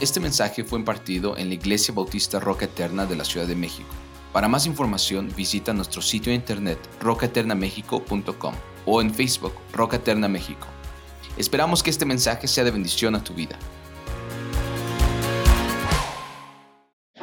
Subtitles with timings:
[0.00, 3.88] Este mensaje fue impartido en la Iglesia Bautista Roca Eterna de la Ciudad de México.
[4.32, 8.54] Para más información visita nuestro sitio de internet rocaeternamexico.com
[8.86, 10.68] o en Facebook Roca Eterna México.
[11.36, 13.58] Esperamos que este mensaje sea de bendición a tu vida.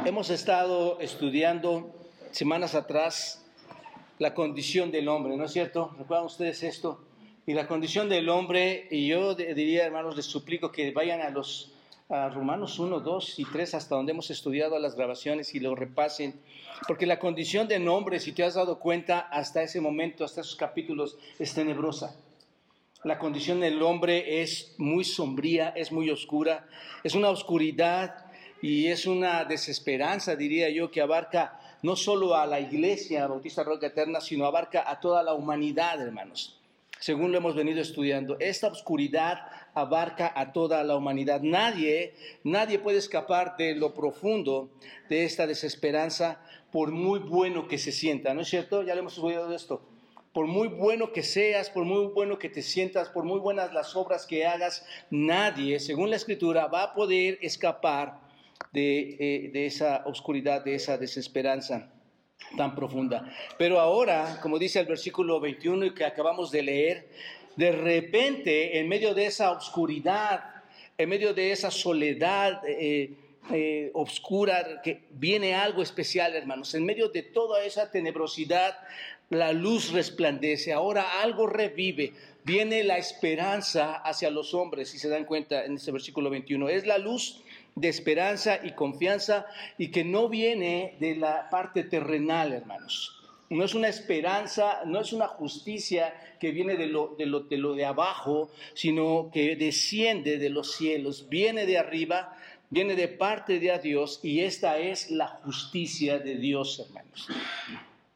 [0.04, 1.96] Hemos estado estudiando
[2.32, 3.46] semanas atrás
[4.20, 5.96] la condición del hombre, ¿no es cierto?
[5.98, 7.06] ¿Recuerdan ustedes esto?
[7.48, 11.75] Y la condición del hombre, y yo diría, hermanos, les suplico que vayan a los
[12.10, 16.40] a Romanos 1, 2 y 3, hasta donde hemos estudiado las grabaciones y lo repasen,
[16.88, 20.56] porque la condición de nombre, si te has dado cuenta, hasta ese momento, hasta esos
[20.56, 22.16] capítulos, es tenebrosa.
[23.04, 26.68] La condición del hombre es muy sombría, es muy oscura,
[27.04, 28.26] es una oscuridad
[28.62, 33.88] y es una desesperanza, diría yo, que abarca no solo a la iglesia Bautista Roca
[33.88, 36.60] Eterna, sino abarca a toda la humanidad, hermanos
[37.06, 38.36] según lo hemos venido estudiando.
[38.40, 39.42] Esta oscuridad
[39.76, 41.42] abarca a toda la humanidad.
[41.42, 44.72] Nadie, nadie puede escapar de lo profundo
[45.10, 48.82] de esta desesperanza por muy bueno que se sienta, ¿no es cierto?
[48.84, 49.82] Ya le hemos estudiado esto.
[50.34, 53.96] Por muy bueno que seas, por muy bueno que te sientas, por muy buenas las
[53.96, 58.20] obras que hagas, nadie, según la escritura, va a poder escapar
[58.74, 61.90] de, eh, de esa oscuridad, de esa desesperanza
[62.58, 63.32] tan profunda.
[63.58, 67.10] Pero ahora, como dice el versículo 21 que acabamos de leer,
[67.56, 70.44] de repente, en medio de esa oscuridad,
[70.98, 73.12] en medio de esa soledad eh,
[73.52, 76.74] eh, oscura, que viene algo especial, hermanos.
[76.74, 78.78] En medio de toda esa tenebrosidad,
[79.30, 80.74] la luz resplandece.
[80.74, 82.14] Ahora algo revive.
[82.44, 86.70] Viene la esperanza hacia los hombres, si se dan cuenta en ese versículo 21.
[86.70, 87.42] Es la luz
[87.76, 89.46] de esperanza y confianza
[89.78, 93.25] y que no viene de la parte terrenal, hermanos.
[93.50, 97.58] No es una esperanza, no es una justicia que viene de lo, de lo, de
[97.58, 102.36] lo de abajo, sino que desciende de los cielos, viene de arriba,
[102.70, 107.28] viene de parte de Dios y esta es la justicia de Dios, hermanos.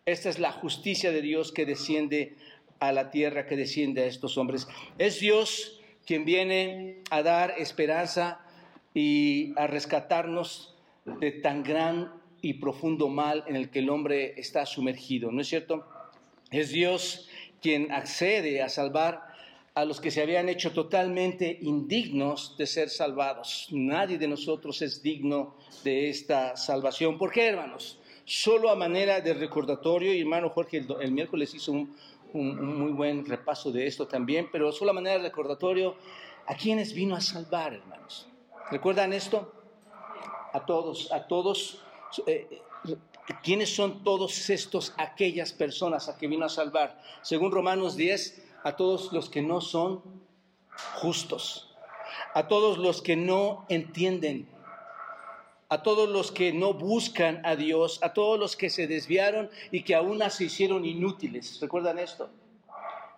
[0.06, 2.35] Esta es la justicia de Dios que desciende
[2.79, 4.67] a la tierra, que desciende a estos hombres.
[4.97, 8.40] Es Dios quien viene a dar esperanza
[8.94, 10.75] y a rescatarnos
[11.06, 15.47] de tan gran y profundo mal en el que el hombre está sumergido, ¿no es
[15.47, 15.85] cierto?
[16.51, 17.27] Es Dios
[17.61, 19.29] quien accede a salvar
[19.75, 23.67] a los que se habían hecho totalmente indignos de ser salvados.
[23.72, 27.17] Nadie de nosotros es digno de esta salvación.
[27.17, 27.99] ¿Por qué, hermanos?
[28.25, 31.95] Solo a manera de recordatorio, y hermano Jorge el, miércoles hizo un,
[32.33, 35.95] un, muy buen repaso de esto también, pero solo a manera de recordatorio,
[36.45, 38.28] ¿a quiénes vino a salvar, hermanos?
[38.72, 39.53] ¿Recuerdan esto?
[40.53, 41.81] A todos, a todos.
[42.28, 42.62] Eh,
[43.44, 47.00] ¿Quiénes son todos estos, aquellas personas a que vino a salvar?
[47.22, 50.02] Según Romanos 10, a todos los que no son
[50.96, 51.75] justos,
[52.34, 54.50] a todos los que no entienden,
[55.70, 59.84] a todos los que no buscan a Dios, a todos los que se desviaron y
[59.84, 61.59] que aún se hicieron inútiles.
[61.62, 62.31] ¿Recuerdan esto?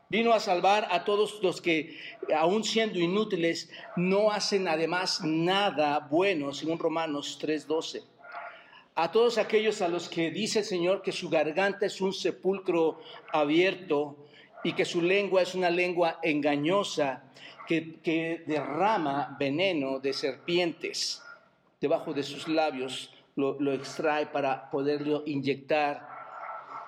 [0.10, 1.98] Vino a salvar a todos los que,
[2.36, 8.04] aun siendo inútiles, no hacen además nada bueno, según Romanos 3:12.
[8.96, 13.00] A todos aquellos a los que dice el Señor que su garganta es un sepulcro
[13.32, 14.18] abierto
[14.64, 17.24] y que su lengua es una lengua engañosa
[17.68, 21.24] que, que derrama veneno de serpientes
[21.80, 26.12] debajo de sus labios, lo, lo extrae para poderlo inyectar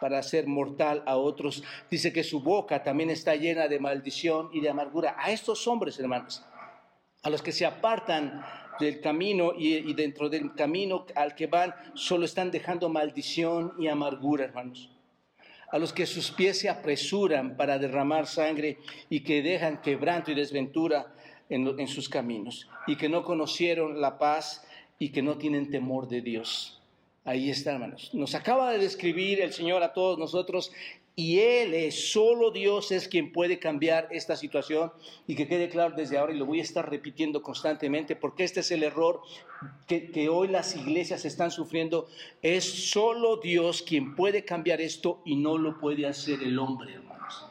[0.04, 1.64] para hacer mortal a otros.
[1.90, 5.16] Dice que su boca también está llena de maldición y de amargura.
[5.18, 6.44] A estos hombres, hermanos,
[7.22, 8.46] a los que se apartan
[8.80, 14.46] del camino y, dentro del camino al que van, solo están dejando maldición y amargura,
[14.46, 14.90] hermanos.
[15.72, 18.78] A los que sus pies se apresuran para derramar sangre
[19.10, 21.14] y que dejan quebranto y desventura
[21.50, 24.66] en, en sus caminos y que no conocieron la paz
[25.00, 26.80] y que no tienen temor de Dios.
[27.26, 28.12] Ahí está, hermanos.
[28.14, 30.72] Nos acaba de describir el Señor a todos nosotros
[31.16, 34.92] y Él es, solo Dios es quien puede cambiar esta situación
[35.28, 38.62] y que quede claro desde ahora y lo voy a estar repitiendo constantemente porque este
[38.62, 39.22] es el error
[39.88, 42.08] que, que hoy las iglesias están sufriendo.
[42.42, 47.46] Es solo Dios quien puede cambiar esto y no lo puede hacer el hombre, hermanos.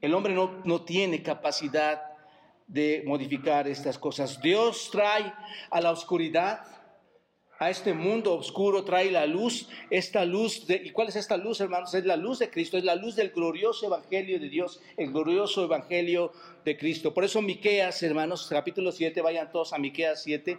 [0.00, 2.02] El hombre no, no tiene capacidad
[2.66, 4.42] de modificar estas cosas.
[4.42, 5.32] Dios trae
[5.70, 6.60] a la oscuridad
[7.58, 11.60] a este mundo oscuro trae la luz, esta luz, de, ¿y cuál es esta luz,
[11.60, 11.94] hermanos?
[11.94, 15.64] Es la luz de Cristo, es la luz del glorioso evangelio de Dios, el glorioso
[15.64, 16.32] evangelio
[16.64, 17.14] de Cristo.
[17.14, 20.58] Por eso Miqueas, hermanos, capítulo 7, vayan todos a Miqueas 7.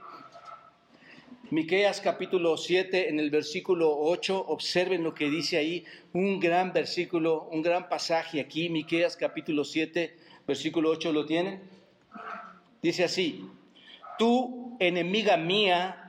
[1.51, 7.47] Miqueas capítulo 7 en el versículo 8, observen lo que dice ahí, un gran versículo,
[7.51, 10.15] un gran pasaje aquí, Miqueas capítulo 7,
[10.47, 11.61] versículo 8, ¿lo tienen?
[12.81, 13.45] Dice así:
[14.17, 16.04] Tú, enemiga mía,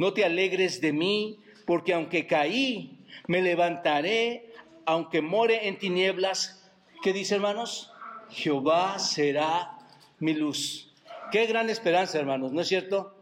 [0.00, 4.50] no te alegres de mí, porque aunque caí, me levantaré,
[4.86, 6.66] aunque more en tinieblas.
[7.02, 7.92] ¿Qué dice, hermanos?
[8.30, 9.76] Jehová será
[10.18, 10.90] mi luz.
[11.30, 13.14] Qué gran esperanza, hermanos, ¿no es cierto?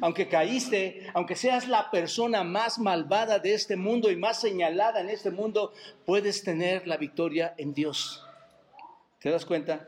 [0.00, 5.10] Aunque caíste, aunque seas la persona más malvada de este mundo y más señalada en
[5.10, 5.74] este mundo,
[6.06, 8.24] puedes tener la victoria en Dios.
[9.20, 9.86] ¿Te das cuenta?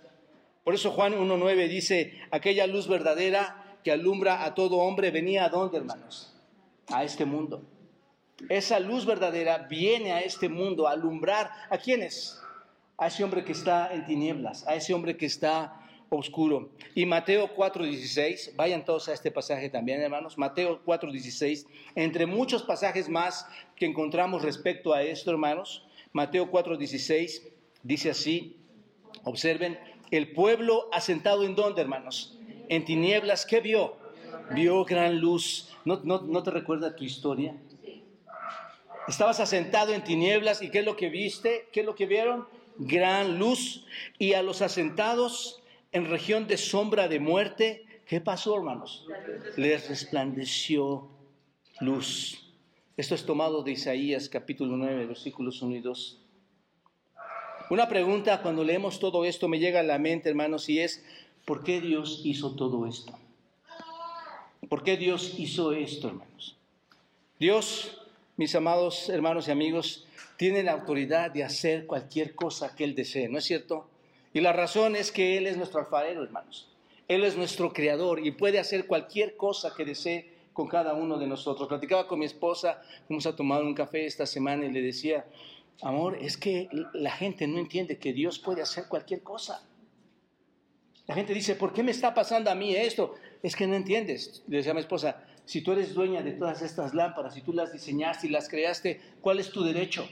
[0.63, 5.49] Por eso Juan 1.9 dice, aquella luz verdadera que alumbra a todo hombre venía a
[5.49, 6.34] dónde, hermanos?
[6.89, 7.63] A este mundo.
[8.49, 12.41] Esa luz verdadera viene a este mundo a alumbrar a quiénes?
[12.99, 16.71] A ese hombre que está en tinieblas, a ese hombre que está oscuro.
[16.95, 20.39] Y Mateo 4:16, vayan todos a este pasaje también, hermanos.
[20.39, 23.47] Mateo 4:16, entre muchos pasajes más
[23.77, 25.87] que encontramos respecto a esto, hermanos.
[26.13, 27.43] Mateo 4:16
[27.83, 28.57] dice así,
[29.25, 29.79] observen,
[30.11, 32.39] el pueblo asentado en dónde, hermanos?
[32.69, 33.97] En tinieblas, ¿qué vio?
[34.51, 35.71] Vio gran luz.
[35.85, 37.57] ¿No, no, no te recuerda tu historia?
[39.07, 41.69] Estabas asentado en tinieblas y ¿qué es lo que viste?
[41.73, 42.47] ¿Qué es lo que vieron?
[42.79, 43.85] Gran luz.
[44.19, 45.63] Y a los asentados
[45.93, 49.07] en región de sombra de muerte, ¿qué pasó, hermanos?
[49.57, 51.09] Les resplandeció
[51.81, 52.53] luz.
[52.97, 56.21] Esto es tomado de Isaías capítulo 9, versículos 1 y 2.
[57.71, 61.05] Una pregunta cuando leemos todo esto me llega a la mente, hermanos, y es,
[61.45, 63.19] ¿por qué Dios hizo todo esto?
[64.75, 66.57] ¿Por qué Dios hizo esto, hermanos?
[67.39, 67.97] Dios,
[68.37, 70.05] mis amados hermanos y amigos,
[70.37, 73.89] tiene la autoridad de hacer cualquier cosa que Él desee, ¿no es cierto?
[74.33, 76.67] Y la razón es que Él es nuestro alfarero, hermanos.
[77.07, 81.29] Él es nuestro creador y puede hacer cualquier cosa que desee con cada uno de
[81.29, 81.69] nosotros.
[81.69, 85.25] Platicaba con mi esposa, fuimos a tomar un café esta semana y le decía,
[85.83, 89.63] amor, es que la gente no entiende que Dios puede hacer cualquier cosa.
[91.07, 93.15] La gente dice, ¿por qué me está pasando a mí esto?
[93.45, 94.43] Es que no entiendes.
[94.49, 97.53] Le decía a mi esposa, si tú eres dueña de todas estas lámparas, si tú
[97.53, 100.09] las diseñaste y las creaste, ¿cuál es tu derecho?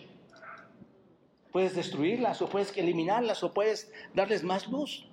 [1.51, 5.07] Puedes destruirlas o puedes eliminarlas o puedes darles más luz.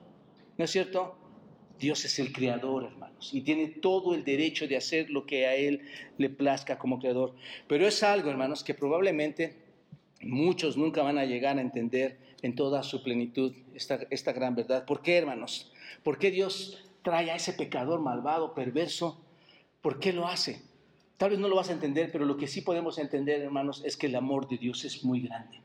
[0.57, 1.15] ¿No es cierto?
[1.79, 5.55] Dios es el creador, hermanos, y tiene todo el derecho de hacer lo que a
[5.55, 5.83] Él
[6.17, 7.35] le plazca como creador.
[7.69, 9.55] Pero es algo, hermanos, que probablemente
[10.21, 14.83] muchos nunca van a llegar a entender en toda su plenitud esta, esta gran verdad.
[14.83, 15.71] ¿Por qué, hermanos?
[16.03, 19.19] ¿Por qué Dios trae a ese pecador malvado, perverso?
[19.81, 20.61] ¿Por qué lo hace?
[21.17, 23.97] Tal vez no lo vas a entender, pero lo que sí podemos entender, hermanos, es
[23.97, 25.59] que el amor de Dios es muy grande.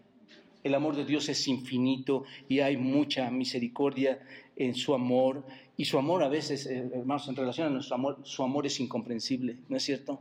[0.63, 4.27] El amor de Dios es infinito y hay mucha misericordia
[4.57, 5.45] en su amor.
[5.77, 8.81] Y su amor a veces, eh, hermanos, en relación a nuestro amor, su amor es
[8.81, 10.21] incomprensible, ¿no es cierto?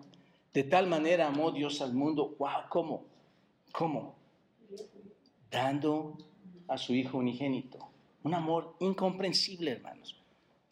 [0.54, 2.36] De tal manera amó Dios al mundo.
[2.38, 2.68] ¡Wow!
[2.70, 3.06] ¿Cómo?
[3.72, 4.18] ¿Cómo?
[5.50, 6.18] Dando
[6.68, 7.80] a su Hijo unigénito.
[8.24, 10.20] Un amor incomprensible, hermanos.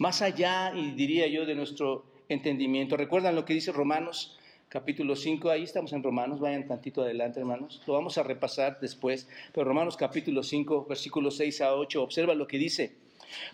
[0.01, 2.98] Más allá, y diría yo, de nuestro entendimiento.
[2.98, 4.36] ¿Recuerdan lo que dice Romanos
[4.68, 9.30] capítulo 5, ahí estamos en Romanos, vayan tantito adelante hermanos, lo vamos a repasar después,
[9.53, 12.95] pero Romanos capítulo 5, versículos 6 a 8, observa lo que dice,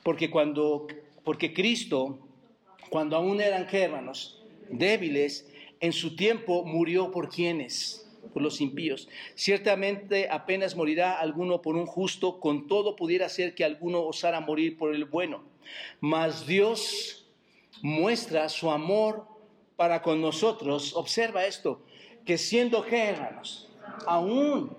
[0.03, 0.87] porque cuando,
[1.25, 2.17] porque Cristo,
[2.89, 3.91] cuando aún eran, ¿qué?
[4.69, 5.51] Débiles,
[5.81, 9.09] en su tiempo murió por quienes, por los impíos.
[9.35, 14.77] Ciertamente apenas morirá alguno por un justo, con todo pudiera ser que alguno osara morir
[14.77, 15.56] por el bueno.
[15.99, 17.27] Mas Dios
[17.81, 19.27] muestra su amor
[19.75, 21.83] para con nosotros, observa esto,
[22.25, 23.69] que siendo que, hermanos,
[24.05, 24.75] aún,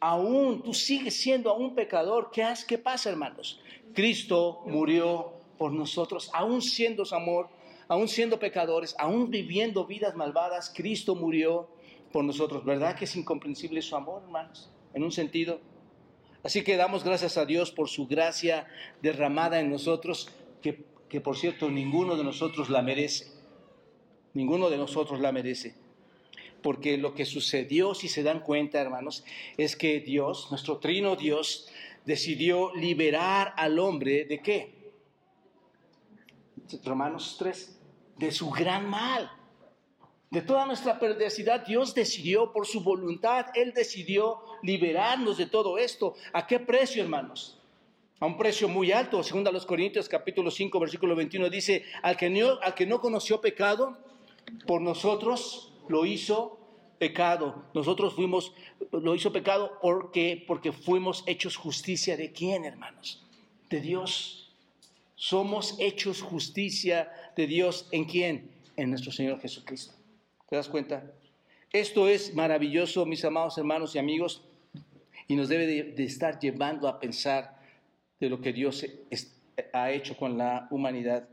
[0.00, 3.60] aún, tú sigues siendo aún pecador, ¿qué, has, ¿qué pasa, hermanos?
[3.92, 7.48] Cristo murió por nosotros, aún siendo su amor,
[7.88, 11.68] aún siendo pecadores, aún viviendo vidas malvadas, Cristo murió
[12.10, 12.64] por nosotros.
[12.64, 14.70] ¿Verdad que es incomprensible su amor, hermanos?
[14.94, 15.60] En un sentido.
[16.44, 18.68] Así que damos gracias a Dios por su gracia
[19.00, 20.28] derramada en nosotros,
[20.60, 23.32] que, que por cierto ninguno de nosotros la merece.
[24.34, 25.74] Ninguno de nosotros la merece.
[26.62, 29.24] Porque lo que sucedió, si se dan cuenta, hermanos,
[29.56, 31.68] es que Dios, nuestro trino Dios,
[32.04, 34.74] decidió liberar al hombre de qué?
[36.84, 37.80] Romanos 3,
[38.18, 39.30] de su gran mal.
[40.34, 46.16] De toda nuestra perversidad, Dios decidió por su voluntad, Él decidió liberarnos de todo esto.
[46.32, 47.60] ¿A qué precio, hermanos?
[48.18, 49.22] A un precio muy alto.
[49.22, 53.00] Según a los Corintios capítulo 5, versículo 21 dice, al que no, al que no
[53.00, 53.96] conoció pecado,
[54.66, 56.58] por nosotros lo hizo
[56.98, 57.66] pecado.
[57.72, 58.52] Nosotros fuimos,
[58.90, 63.22] lo hizo pecado porque, porque fuimos hechos justicia de quién, hermanos?
[63.70, 64.52] De Dios.
[65.14, 68.50] Somos hechos justicia de Dios en quién?
[68.76, 69.94] En nuestro Señor Jesucristo.
[70.48, 71.10] ¿Te das cuenta?
[71.72, 74.44] Esto es maravilloso, mis amados hermanos y amigos,
[75.26, 77.58] y nos debe de, estar llevando a pensar
[78.20, 78.84] de lo que Dios
[79.72, 81.28] ha hecho con la humanidad.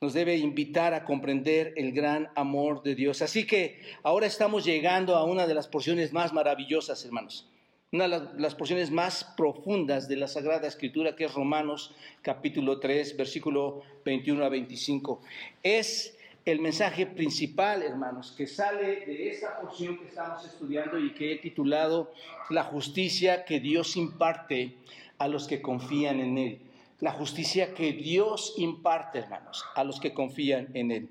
[0.00, 3.22] nos debe invitar a comprender el gran amor de Dios.
[3.22, 7.48] Así que ahora estamos llegando a una de las porciones más maravillosas, hermanos.
[7.90, 13.16] Una de las porciones más profundas de la Sagrada Escritura, que es Romanos capítulo 3,
[13.16, 15.22] versículo 21 a 25.
[15.62, 21.32] Es el mensaje principal, hermanos, que sale de esta porción que estamos estudiando y que
[21.32, 22.12] he titulado
[22.50, 24.76] La justicia que Dios imparte
[25.18, 26.60] a los que confían en Él.
[27.00, 31.08] La justicia que Dios imparte, hermanos, a los que confían en Él.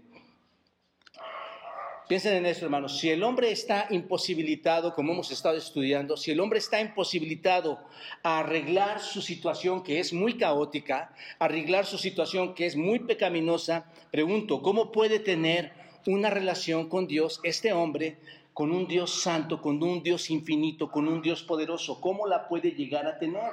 [2.07, 2.97] Piensen en esto, hermanos.
[2.97, 7.79] Si el hombre está imposibilitado, como hemos estado estudiando, si el hombre está imposibilitado
[8.23, 13.85] a arreglar su situación que es muy caótica, arreglar su situación que es muy pecaminosa,
[14.11, 15.71] pregunto, ¿cómo puede tener
[16.05, 18.17] una relación con Dios este hombre,
[18.53, 22.01] con un Dios santo, con un Dios infinito, con un Dios poderoso?
[22.01, 23.49] ¿Cómo la puede llegar a tener?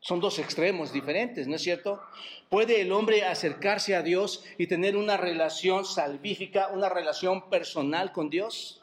[0.00, 2.02] Son dos extremos diferentes, ¿no es cierto?
[2.48, 8.30] ¿Puede el hombre acercarse a Dios y tener una relación salvífica, una relación personal con
[8.30, 8.80] Dios?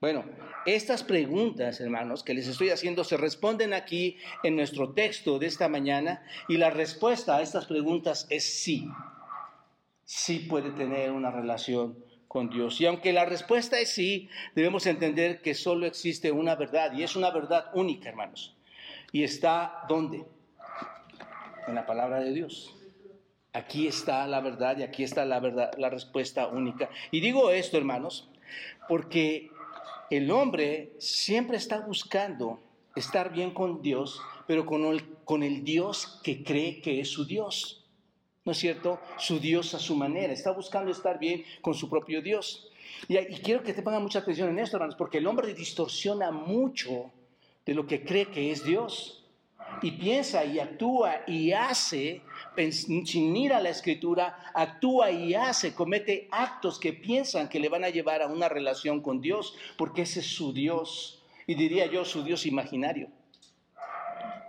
[0.00, 0.24] Bueno,
[0.66, 5.68] estas preguntas, hermanos, que les estoy haciendo se responden aquí en nuestro texto de esta
[5.68, 8.88] mañana y la respuesta a estas preguntas es sí.
[10.04, 12.80] Sí puede tener una relación con Dios.
[12.80, 17.14] Y aunque la respuesta es sí, debemos entender que solo existe una verdad y es
[17.14, 18.56] una verdad única, hermanos.
[19.12, 20.24] ¿Y está dónde?
[21.68, 22.74] En la palabra de Dios.
[23.52, 26.88] Aquí está la verdad y aquí está la verdad, la respuesta única.
[27.10, 28.30] Y digo esto, hermanos,
[28.88, 29.50] porque
[30.10, 32.62] el hombre siempre está buscando
[32.96, 37.26] estar bien con Dios, pero con el, con el Dios que cree que es su
[37.26, 37.84] Dios.
[38.46, 38.98] ¿No es cierto?
[39.18, 40.32] Su Dios a su manera.
[40.32, 42.70] Está buscando estar bien con su propio Dios.
[43.06, 46.30] Y, y quiero que te pongan mucha atención en esto, hermanos, porque el hombre distorsiona
[46.30, 47.12] mucho
[47.66, 49.18] de lo que cree que es Dios.
[49.80, 52.22] Y piensa y actúa y hace,
[52.56, 57.84] sin ir a la escritura, actúa y hace, comete actos que piensan que le van
[57.84, 61.22] a llevar a una relación con Dios, porque ese es su Dios.
[61.46, 63.08] Y diría yo, su Dios imaginario.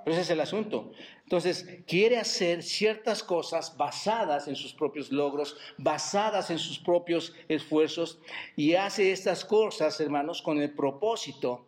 [0.03, 0.91] Pero ese es el asunto.
[1.23, 8.19] Entonces, quiere hacer ciertas cosas basadas en sus propios logros, basadas en sus propios esfuerzos,
[8.55, 11.65] y hace estas cosas, hermanos, con el propósito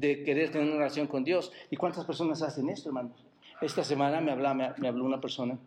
[0.00, 1.52] de querer tener una relación con Dios.
[1.70, 3.24] ¿Y cuántas personas hacen esto, hermanos?
[3.60, 5.58] Esta semana me, me, habló una persona.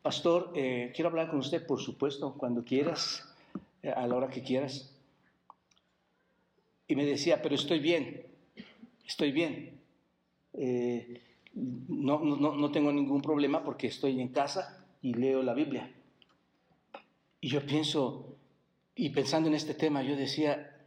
[0.00, 3.28] Pastor, eh, quiero hablar con usted, por supuesto, cuando quieras,
[3.82, 4.94] eh, a la hora que quieras.
[6.86, 8.26] Y me decía, pero estoy bien,
[9.06, 9.78] estoy bien.
[10.54, 15.92] Eh, no, no, no tengo ningún problema porque estoy en casa y leo la Biblia.
[17.40, 18.36] Y yo pienso,
[18.94, 20.77] y pensando en este tema, yo decía,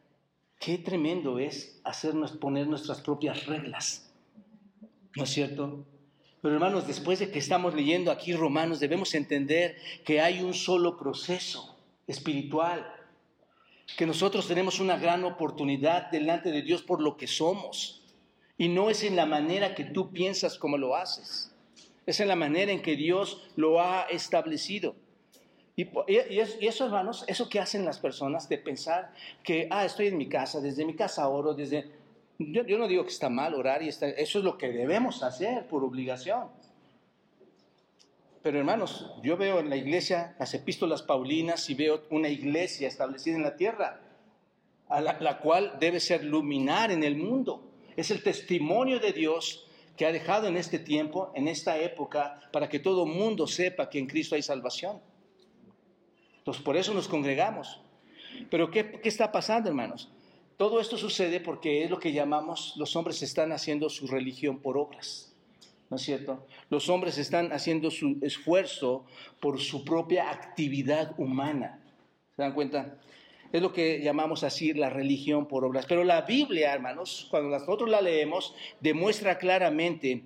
[0.62, 4.14] Qué tremendo es hacernos poner nuestras propias reglas.
[5.16, 5.84] ¿No es cierto?
[6.40, 9.76] Pero hermanos, después de que estamos leyendo aquí Romanos, debemos entender
[10.06, 11.76] que hay un solo proceso
[12.06, 12.86] espiritual,
[13.98, 18.04] que nosotros tenemos una gran oportunidad delante de Dios por lo que somos.
[18.56, 21.52] Y no es en la manera que tú piensas como lo haces,
[22.06, 24.96] es en la manera en que Dios lo ha establecido.
[25.76, 25.88] Y,
[26.68, 29.14] eso, hermanos, eso que hacen las personas de pensar
[29.44, 31.90] que, ah, estoy en mi casa, desde mi casa oro, desde...
[32.40, 35.68] Yo, no digo que está mal orar y está, eso es lo que debemos hacer
[35.68, 36.48] por obligación.
[38.42, 43.36] Pero hermanos, yo veo en la iglesia las epístolas paulinas y veo una iglesia establecida
[43.36, 44.02] en la tierra,
[44.90, 47.64] a la, la cual debe ser luminar en el mundo.
[47.96, 52.68] Es el testimonio de Dios que ha dejado en este tiempo, en esta época, para
[52.68, 55.00] que todo mundo sepa que en Cristo hay salvación.
[56.44, 57.80] Por eso nos congregamos.
[58.50, 60.10] Pero ¿qué, está pasando, hermanos?
[60.58, 64.78] Todo esto sucede porque es lo que llamamos, los hombres están haciendo su religión por
[64.78, 65.34] obras.
[65.90, 66.48] ¿No es cierto?
[66.70, 69.06] Los hombres están haciendo su esfuerzo
[69.42, 71.82] por su propia actividad humana.
[72.36, 72.98] ¿Se dan cuenta?
[73.52, 75.86] Es lo que llamamos así la religión por obras.
[75.86, 80.24] Pero la Biblia, hermanos, cuando nosotros la leemos, demuestra claramente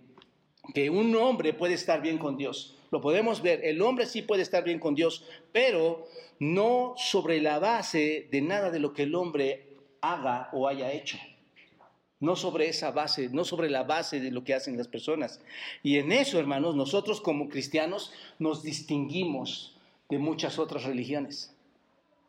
[0.73, 4.41] que un hombre puede estar bien con Dios lo podemos ver, el hombre sí puede
[4.41, 6.07] estar bien con Dios, pero
[6.39, 9.67] no sobre la base de nada de lo que el hombre
[9.99, 11.17] haga o haya hecho.
[12.21, 15.41] No sobre esa base, no sobre la base de lo que hacen las personas.
[15.83, 19.75] Y en eso, hermanos, nosotros como cristianos nos distinguimos
[20.07, 21.53] de muchas otras religiones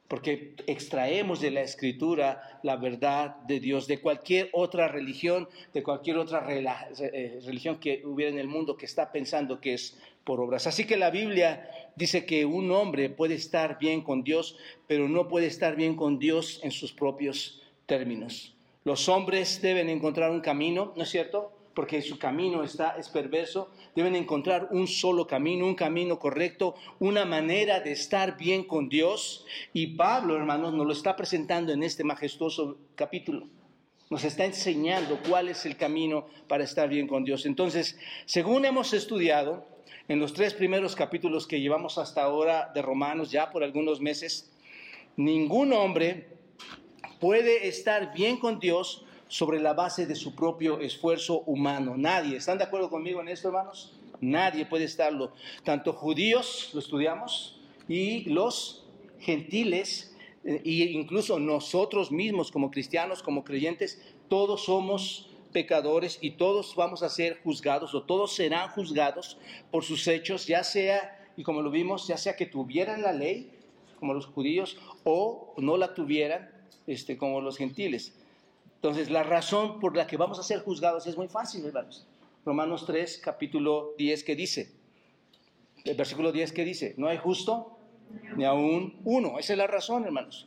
[0.09, 6.19] porque extraemos de la escritura la verdad de Dios, de cualquier otra religión, de cualquier
[6.19, 10.67] otra eh, religión que hubiera en el mundo que está pensando que es por obras.
[10.67, 14.57] Así que la Biblia dice que un hombre puede estar bien con Dios,
[14.89, 18.55] pero no puede estar bien con Dios en sus propios términos.
[18.85, 23.71] Los hombres deben encontrar un camino, ¿no es cierto?, porque su camino está, es perverso,
[23.95, 29.45] deben encontrar un solo camino, un camino correcto, una manera de estar bien con Dios.
[29.75, 33.47] Y Pablo, hermanos, nos lo está presentando en este majestuoso capítulo.
[34.09, 37.45] Nos está enseñando cuál es el camino para estar bien con Dios.
[37.45, 39.76] Entonces, según hemos estudiado
[40.09, 44.53] en los tres primeros capítulos que llevamos hasta ahora de Romanos, ya por algunos meses,
[45.17, 46.29] ningún hombre
[47.19, 51.97] puede estar bien con Dios sobre la base de su propio esfuerzo humano.
[51.97, 52.37] Nadie.
[52.37, 53.99] ¿Están de acuerdo conmigo en esto, hermanos?
[54.21, 55.33] Nadie puede estarlo.
[55.65, 58.87] Tanto judíos, lo estudiamos, y los
[59.19, 67.03] gentiles, e incluso nosotros mismos como cristianos, como creyentes, todos somos pecadores y todos vamos
[67.03, 69.39] a ser juzgados o todos serán juzgados
[69.71, 73.51] por sus hechos, ya sea, y como lo vimos, ya sea que tuvieran la ley,
[73.99, 76.51] como los judíos, o no la tuvieran,
[76.87, 78.15] este, como los gentiles.
[78.77, 82.07] Entonces, la razón por la que vamos a ser juzgados es muy fácil, hermanos.
[82.45, 84.71] Romanos 3, capítulo 10, que dice,
[85.85, 87.77] el versículo 10 que dice, no hay justo
[88.37, 89.39] ni aún uno.
[89.39, 90.47] Esa es la razón, hermanos.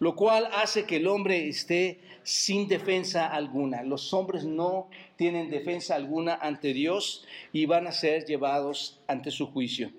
[0.00, 3.82] Lo cual hace que el hombre esté sin defensa alguna.
[3.82, 9.46] Los hombres no tienen defensa alguna ante Dios y van a ser llevados ante su
[9.46, 9.90] juicio.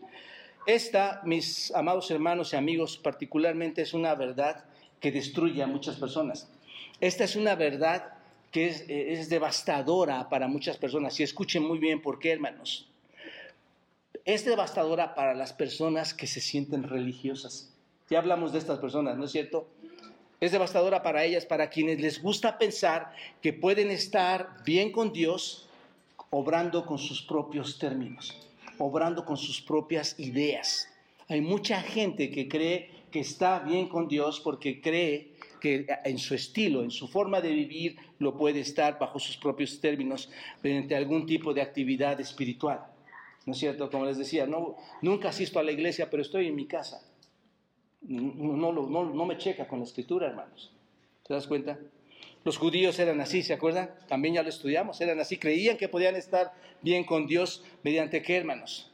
[0.66, 4.66] Esta, mis amados hermanos y amigos, particularmente es una verdad
[5.00, 6.50] que destruye a muchas personas.
[7.02, 8.14] Esta es una verdad
[8.52, 11.20] que es, devastadora para muchas personas.
[11.20, 12.88] Y escuchen muy bien por qué, hermanos.
[14.26, 17.74] Es devastadora para las personas que se sienten religiosas.
[18.10, 19.68] Ya hablamos de estas personas, ¿no es cierto?
[20.40, 25.68] Es devastadora para ellas, para quienes les gusta pensar que pueden estar bien con Dios
[26.30, 28.38] obrando con sus propios términos,
[28.78, 30.88] obrando con sus propias ideas.
[31.28, 36.36] Hay mucha gente que cree que está bien con Dios porque cree que en su
[36.36, 40.30] estilo, en su forma de vivir, lo puede estar bajo sus propios términos,
[40.64, 42.86] mediante algún tipo de actividad espiritual.
[43.46, 43.90] ¿No es cierto?
[43.90, 47.02] Como les decía, no, nunca asisto a la iglesia, pero estoy en mi casa.
[48.02, 50.72] No, me checa con la escritura, hermanos.
[51.28, 51.78] ¿Te das cuenta?
[52.44, 53.92] Los judíos eran así, ¿se acuerdan?
[54.08, 58.38] También ya lo estudiamos, eran así, creían que podían estar bien con Dios mediante qué,
[58.38, 58.92] hermanos?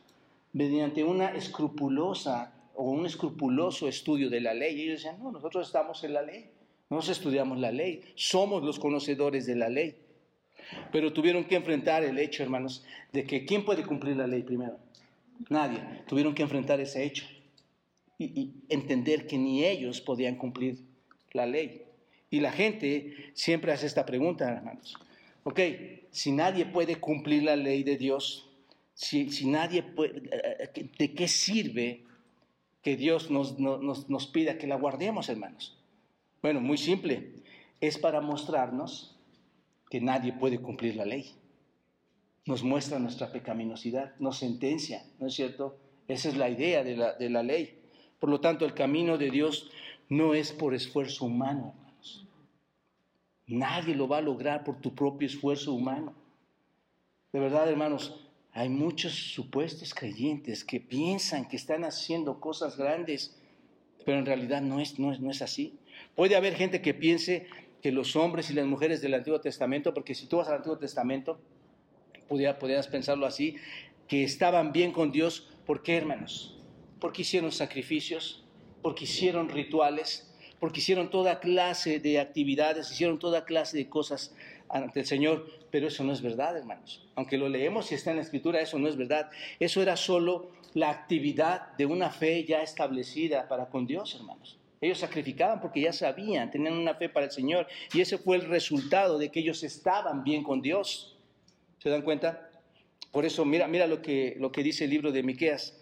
[0.52, 4.76] Mediante una escrupulosa o un escrupuloso estudio de la ley.
[4.76, 6.50] Y ellos decían, no, nosotros estamos en la ley.
[6.90, 9.96] Nosotros estudiamos la ley, somos los conocedores de la ley.
[10.92, 14.78] Pero tuvieron que enfrentar el hecho, hermanos, de que ¿quién puede cumplir la ley primero?
[15.50, 15.80] Nadie.
[16.08, 17.26] Tuvieron que enfrentar ese hecho
[18.18, 20.86] y, entender que ni ellos podían cumplir
[21.32, 21.84] la ley.
[22.30, 24.96] Y la gente siempre hace esta pregunta, hermanos.
[25.44, 25.60] Ok,
[26.12, 28.50] si nadie puede cumplir la ley de Dios,
[28.94, 32.04] si, si nadie puede, eh, ¿de qué sirve
[32.82, 35.78] que Dios nos, nos, nos pida que la guardemos, hermanos?
[36.42, 37.34] Bueno, muy simple.
[37.82, 39.16] Es para mostrarnos
[39.90, 41.32] que nadie puede cumplir la ley.
[42.46, 45.78] Nos muestra nuestra pecaminosidad, nos sentencia, ¿no es cierto?
[46.08, 47.80] Esa es la idea de la, de la ley.
[48.20, 49.70] Por lo tanto, el camino de Dios
[50.10, 52.28] no es por esfuerzo humano, hermanos.
[53.48, 56.14] Nadie lo va a lograr por tu propio esfuerzo humano.
[57.32, 63.38] De verdad, hermanos, hay muchos supuestos creyentes que piensan que están haciendo cosas grandes,
[64.06, 65.78] pero en realidad no es, no es, no es así.
[66.16, 67.48] Puede haber gente que piense
[67.82, 70.78] que los hombres y las mujeres del Antiguo Testamento, porque si tú vas al Antiguo
[70.78, 71.40] Testamento,
[72.28, 73.58] podrías pensarlo así,
[74.08, 75.50] que estaban bien con Dios.
[75.66, 76.58] ¿Por qué, hermanos?
[77.00, 78.44] Porque hicieron sacrificios,
[78.82, 84.34] porque hicieron rituales, porque hicieron toda clase de actividades, hicieron toda clase de cosas
[84.70, 85.48] ante el Señor.
[85.72, 87.06] Pero eso no es verdad, hermanos.
[87.16, 89.30] Aunque lo leemos y está en la Escritura, eso no es verdad.
[89.60, 94.58] Eso era solo la actividad de una fe ya establecida para con Dios, hermanos.
[94.82, 97.68] Ellos sacrificaban porque ya sabían, tenían una fe para el Señor.
[97.94, 101.18] Y ese fue el resultado de que ellos estaban bien con Dios.
[101.80, 102.50] ¿Se dan cuenta?
[103.12, 105.82] Por eso, mira, mira lo, que, lo que dice el libro de Miqueas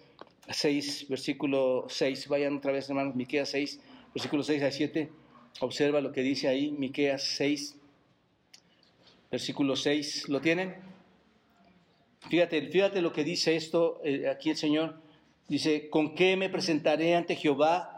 [0.49, 2.27] 6, versículo 6.
[2.27, 3.79] Vayan otra vez, hermanos, Miqueas 6,
[4.13, 5.09] versículo 6 a 7.
[5.59, 7.75] Observa lo que dice ahí, Miqueas 6,
[9.31, 10.29] versículo 6.
[10.29, 10.75] ¿Lo tienen?
[12.29, 15.01] Fíjate, fíjate lo que dice esto eh, aquí el Señor.
[15.47, 17.93] Dice, ¿con qué me presentaré ante Jehová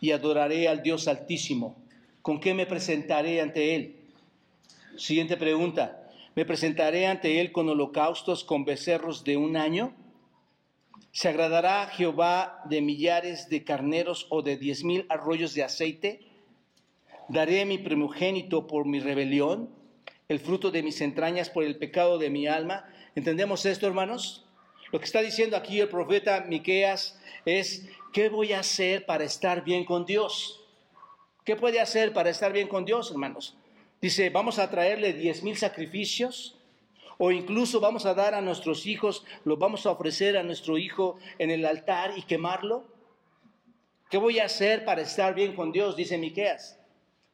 [0.00, 1.76] y adoraré al Dios Altísimo.
[2.22, 3.96] ¿Con qué me presentaré ante Él?
[4.96, 6.08] Siguiente pregunta.
[6.34, 9.94] ¿Me presentaré ante Él con holocaustos, con becerros de un año?
[11.12, 16.20] ¿Se agradará Jehová de millares de carneros o de diez mil arroyos de aceite?
[17.28, 19.70] ¿Daré mi primogénito por mi rebelión,
[20.28, 22.88] el fruto de mis entrañas por el pecado de mi alma?
[23.16, 24.46] ¿Entendemos esto, hermanos?
[24.92, 29.64] Lo que está diciendo aquí el profeta Miqueas es ¿qué voy a hacer para estar
[29.64, 30.64] bien con Dios?
[31.44, 33.56] ¿Qué puede hacer para estar bien con Dios, hermanos?
[34.00, 36.56] Dice, vamos a traerle diez mil sacrificios,
[37.22, 41.18] O incluso vamos a dar a nuestros hijos, los vamos a ofrecer a nuestro hijo
[41.38, 42.86] en el altar y quemarlo.
[44.08, 45.96] ¿Qué voy a hacer para estar bien con Dios?
[45.96, 46.80] Dice Miqueas.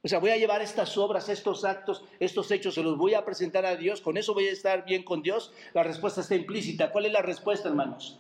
[0.03, 3.25] O sea, voy a llevar estas obras, estos actos, estos hechos, se los voy a
[3.25, 5.53] presentar a Dios, con eso voy a estar bien con Dios.
[5.73, 6.91] La respuesta está implícita.
[6.91, 8.19] ¿Cuál es la respuesta, hermanos?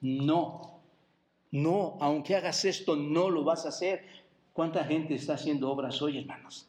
[0.00, 0.80] No.
[1.50, 4.06] No, aunque hagas esto, no lo vas a hacer.
[4.54, 6.66] ¿Cuánta gente está haciendo obras hoy, hermanos?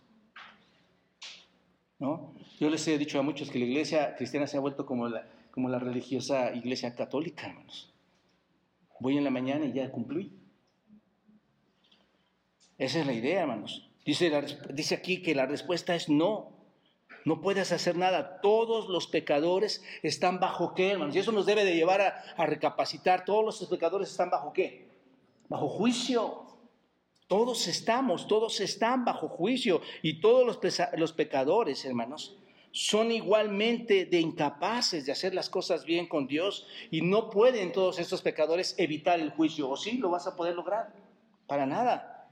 [2.00, 2.35] ¿No?
[2.60, 5.80] Yo les he dicho a muchos que la iglesia cristiana se ha vuelto como la,
[5.80, 7.94] religiosa iglesia católica, hermanos.
[9.00, 10.32] Voy en la mañana y ya cumplí.
[12.78, 13.90] Esa es la idea, hermanos.
[14.06, 16.54] Dice, aquí que la respuesta es no.
[17.26, 18.40] No puedes hacer nada.
[18.40, 21.16] Todos los pecadores están bajo qué, hermanos.
[21.16, 22.02] Y eso nos debe de llevar
[22.38, 23.26] a, recapacitar.
[23.26, 24.88] Todos los pecadores están bajo qué?
[25.50, 26.44] Bajo juicio.
[27.28, 29.82] Todos estamos, todos están bajo juicio.
[30.02, 30.60] Y todos
[30.96, 32.38] los pecadores, hermanos,
[32.76, 36.68] son igualmente de incapaces de hacer las cosas bien con Dios.
[36.92, 39.70] Y no pueden todos estos pecadores evitar el juicio.
[39.70, 40.94] ¿O sí lo vas a poder lograr?
[41.48, 42.28] Para nada.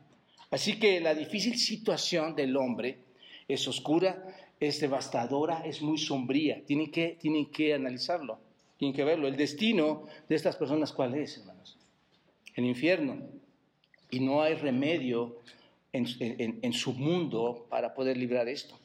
[0.51, 2.99] Así que la difícil situación del hombre
[3.47, 4.21] es oscura,
[4.59, 6.61] es devastadora, es muy sombría.
[6.65, 8.37] Tienen que, tienen que analizarlo,
[8.75, 9.29] tienen que verlo.
[9.29, 11.77] El destino de estas personas, ¿cuál es, hermanos?
[12.53, 13.17] El infierno.
[14.11, 15.37] Y no hay remedio
[15.93, 16.05] en,
[16.61, 18.77] en su mundo para poder librar esto.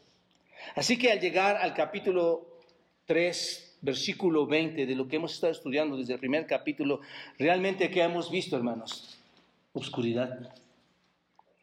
[0.75, 2.61] Así que al llegar al capítulo
[3.07, 7.01] 3, versículo 20 de lo que hemos estado estudiando desde el primer capítulo,
[7.39, 9.19] realmente ¿qué hemos visto, hermanos?
[9.73, 10.53] Oscuridad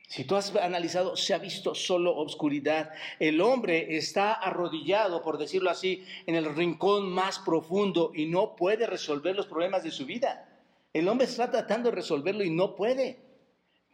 [0.08, 2.92] si tú has analizado, se ha visto solo obscuridad.
[3.20, 8.86] El hombre está arrodillado, por decirlo así, en el rincón más profundo y no puede
[8.86, 10.48] resolver los problemas de su vida.
[10.94, 13.20] El hombre está tratando de resolverlo y no puede.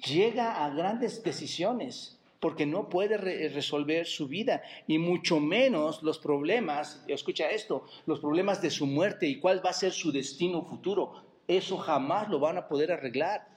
[0.05, 7.05] Llega a grandes decisiones porque no puede resolver su vida y mucho menos los problemas,
[7.07, 11.23] escucha esto, los problemas de su muerte y cuál va a ser su destino futuro.
[11.47, 13.47] Eso jamás lo van a poder arreglar.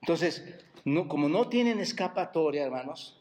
[0.00, 0.42] Entonces,
[1.06, 3.20] como no tienen escapatoria, hermanos,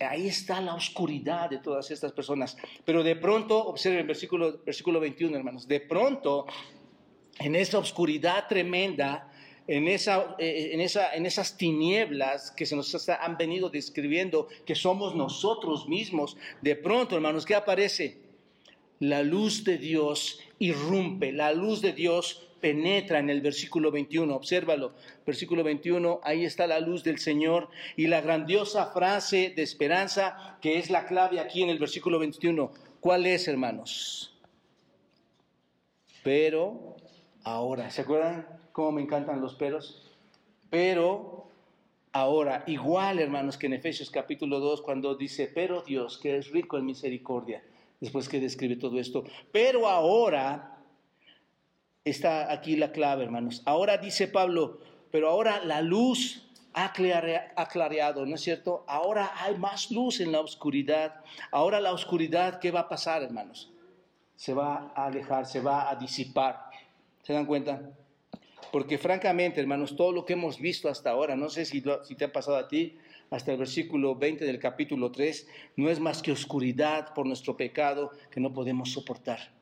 [0.00, 2.56] ahí está la oscuridad de todas estas personas.
[2.86, 6.46] Pero de pronto, observen el versículo, versículo 21, hermanos, de pronto,
[7.38, 9.29] en esa oscuridad tremenda,
[9.70, 14.74] en, esa, eh, en, esa, en esas tinieblas que se nos han venido describiendo, que
[14.74, 18.18] somos nosotros mismos, de pronto, hermanos, ¿qué aparece?
[18.98, 24.34] La luz de Dios irrumpe, la luz de Dios penetra en el versículo 21.
[24.34, 24.92] Obsérvalo,
[25.24, 30.80] versículo 21, ahí está la luz del Señor y la grandiosa frase de esperanza que
[30.80, 32.72] es la clave aquí en el versículo 21.
[32.98, 34.36] ¿Cuál es, hermanos?
[36.24, 36.96] Pero
[37.44, 40.10] ahora, ¿se acuerdan cómo me encantan los peros?
[40.70, 41.46] Pero
[42.12, 46.78] ahora, igual, hermanos, que en Efesios capítulo 2, cuando dice, pero Dios, que es rico
[46.78, 47.62] en misericordia,
[48.00, 50.78] después que describe todo esto, pero ahora
[52.04, 53.62] está aquí la clave, hermanos.
[53.66, 54.78] Ahora dice Pablo,
[55.10, 58.84] pero ahora la luz ha clareado, ¿no es cierto?
[58.86, 61.16] Ahora hay más luz en la oscuridad.
[61.50, 63.72] Ahora la oscuridad, ¿qué va a pasar, hermanos?
[64.36, 66.70] Se va a alejar, se va a disipar.
[67.22, 67.90] ¿Se dan cuenta?
[68.72, 72.32] Porque francamente, hermanos, todo lo que hemos visto hasta ahora, no sé si, te ha
[72.32, 72.98] pasado a ti,
[73.30, 78.12] hasta el versículo 20 del capítulo 3, no es más que oscuridad por nuestro pecado
[78.30, 79.52] que no podemos soportar.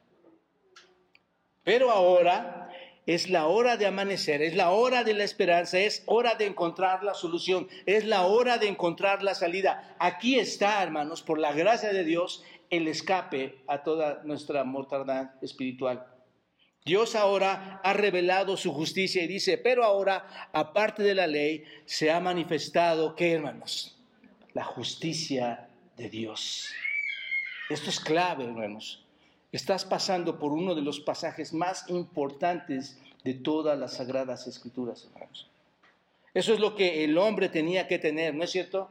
[1.64, 2.70] Pero ahora
[3.06, 7.02] es la hora de amanecer, es la hora de la esperanza, es hora de encontrar
[7.02, 9.96] la solución, es la hora de encontrar la salida.
[9.98, 16.06] Aquí está, hermanos, por la gracia de Dios, el escape a toda nuestra mortandad espiritual.
[16.88, 22.10] Dios ahora ha revelado su justicia y dice, pero ahora, aparte de la ley, se
[22.10, 23.94] ha manifestado, ¿qué hermanos?
[24.54, 26.70] La justicia de Dios.
[27.68, 29.04] Esto es clave, hermanos.
[29.52, 35.46] Estás pasando por uno de los pasajes más importantes de todas las sagradas escrituras, hermanos.
[36.32, 38.90] Eso es lo que el hombre tenía que tener, ¿no es cierto?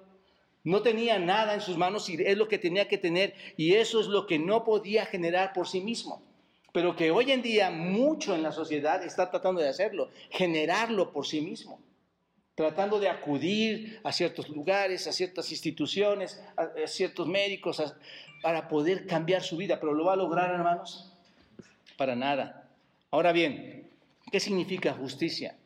[0.63, 3.99] No tenía nada en sus manos y es lo que tenía que tener y eso
[3.99, 6.26] es lo que no podía generar por sí mismo.
[6.77, 11.25] Pero que hoy en día mucho en la sociedad está tratando de hacerlo, generarlo por
[11.25, 11.79] sí mismo
[12.53, 17.81] tratando de acudir a ciertos lugares, a ciertas instituciones, a, ciertos médicos,
[18.43, 19.79] para poder cambiar su vida.
[19.79, 21.11] Pero ¿lo va a lograr, hermanos?
[21.97, 22.69] Para nada.
[23.09, 23.89] Ahora bien,
[24.31, 25.57] ¿qué significa justicia?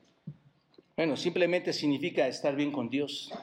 [0.95, 3.33] Bueno, simplemente significa estar bien con Dios.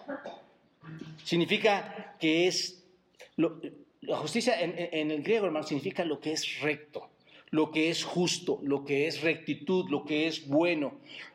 [1.22, 2.82] Significa que es...
[3.36, 7.10] la justicia en, en el griego, hermano, significa lo que es recto,
[7.50, 10.94] lo que es justo, lo que es rectitud, lo que es bueno,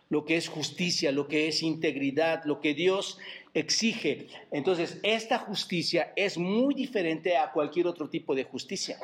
[0.09, 3.17] lo que es justicia, lo que es integridad, lo que Dios
[3.53, 4.27] exige.
[4.51, 8.97] Entonces, esta justicia es muy diferente a cualquier otro tipo de justicia.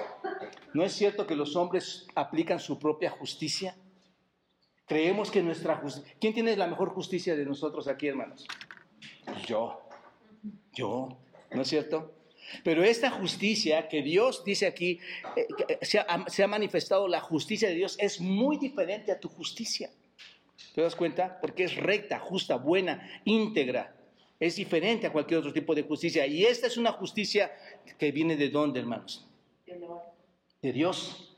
[0.74, 3.76] ¿No es cierto que los hombres aplican su propia justicia?
[4.86, 6.16] Creemos que nuestra justicia...
[6.20, 8.46] ¿Quién tiene la mejor justicia de nosotros aquí, hermanos?
[9.48, 9.82] Yo.
[10.74, 11.18] Yo.
[11.52, 12.19] ¿No es cierto?
[12.64, 15.00] Pero esta justicia que Dios dice aquí,
[15.36, 15.48] eh,
[15.82, 19.90] se, ha, se ha manifestado la justicia de Dios, es muy diferente a tu justicia.
[20.74, 21.40] ¿Te das cuenta?
[21.42, 23.96] Porque es recta, justa, buena, íntegra.
[24.40, 26.26] Es diferente a cualquier otro tipo de justicia.
[26.26, 27.52] Y esta es una justicia
[27.98, 29.28] que viene de dónde, hermanos?
[30.62, 31.38] De Dios.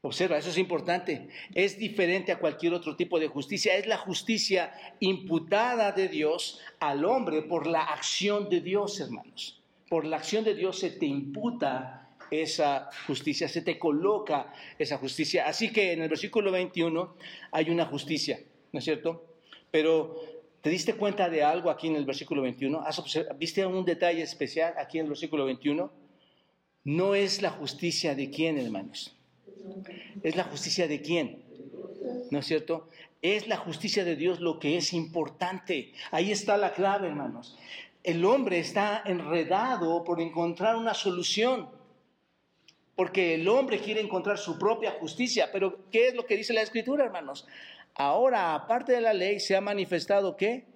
[0.00, 1.28] Observa, eso es importante.
[1.54, 3.76] Es diferente a cualquier otro tipo de justicia.
[3.76, 9.62] Es la justicia imputada de Dios al hombre por la acción de Dios, hermanos.
[9.88, 15.46] Por la acción de Dios se te imputa esa justicia, se te coloca esa justicia.
[15.46, 17.14] Así que en el versículo 21
[17.52, 18.40] hay una justicia,
[18.72, 19.26] ¿no es cierto?
[19.70, 20.16] Pero
[20.60, 22.84] ¿te diste cuenta de algo aquí en el versículo 21?
[23.38, 25.92] ¿Viste un detalle especial aquí en el versículo 21?
[26.84, 29.16] No es la justicia de quién, hermanos
[30.22, 31.42] ¿Es la justicia de quién?
[32.30, 32.88] ¿No es cierto?
[33.22, 35.92] Es la justicia de Dios lo que es importante.
[36.10, 37.56] Ahí está la clave, hermanos.
[38.04, 41.70] El hombre está enredado por encontrar una solución.
[42.94, 45.50] Porque el hombre quiere encontrar su propia justicia.
[45.50, 47.46] Pero ¿qué es lo que dice la Escritura, hermanos?
[47.94, 50.66] Ahora, aparte de la ley, se ha manifestado qué?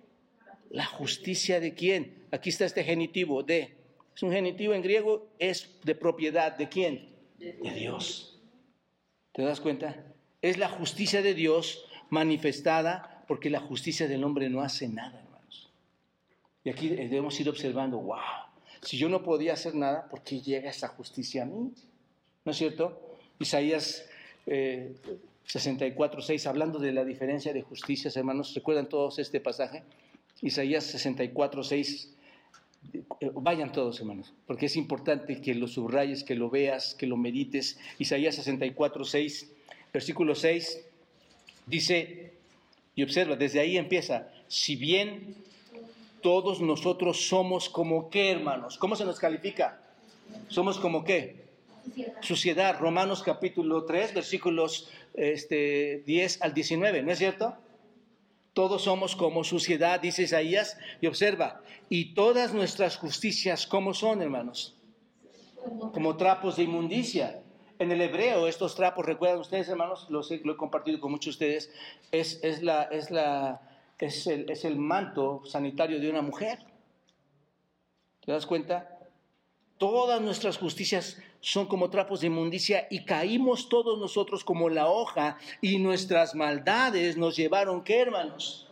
[0.71, 2.27] La justicia de quién.
[2.33, 3.77] Aquí está este genitivo de.
[4.17, 7.15] Es un genitivo en griego, es de propiedad de quién?
[7.39, 8.41] De Dios.
[9.33, 10.03] ¿Te das cuenta?
[10.41, 15.28] Es la justicia de Dios manifestada porque la justicia del hombre no hace nada.
[16.65, 18.19] Y aquí debemos ir observando, wow,
[18.83, 21.73] si yo no podía hacer nada, ¿por qué llega esa justicia a mí?
[22.45, 23.17] ¿No es cierto?
[23.39, 24.05] Isaías
[24.47, 24.95] eh,
[25.45, 29.83] 64, 6, hablando de la diferencia de justicias, hermanos, ¿recuerdan todos este pasaje?
[30.43, 32.15] Isaías 64, 6
[33.21, 37.17] eh, vayan todos, hermanos, porque es importante que lo subrayes, que lo veas, que lo
[37.17, 37.79] medites.
[37.99, 39.51] Isaías 64, 6,
[39.93, 40.85] versículo 6,
[41.67, 42.33] dice,
[42.95, 45.37] y observa, desde ahí empieza, si bien
[46.23, 49.81] todos nosotros somos como qué, hermanos, ¿cómo se nos califica?
[50.49, 51.49] Somos como qué?
[52.21, 52.79] Suciedad.
[52.79, 57.57] Romanos capítulo 3, versículos este, 10 al 19, ¿no es cierto?
[58.53, 64.77] Todos somos como suciedad, dice Isaías, y observa, y todas nuestras justicias, ¿cómo son, hermanos?
[65.93, 67.43] Como trapos de inmundicia.
[67.79, 71.71] En el hebreo, estos trapos, recuerdan ustedes, hermanos, lo he, compartido con muchos de ustedes,
[72.11, 73.61] es, es, la, es, la,
[74.07, 76.59] es, el, es el manto sanitario de una mujer.
[78.25, 78.99] ¿Te das cuenta?
[79.79, 85.39] Todas nuestras justicias son como trapos de inmundicia y caímos todos nosotros como la hoja
[85.61, 88.69] y nuestras maldades nos llevaron, ¿qué hermanos?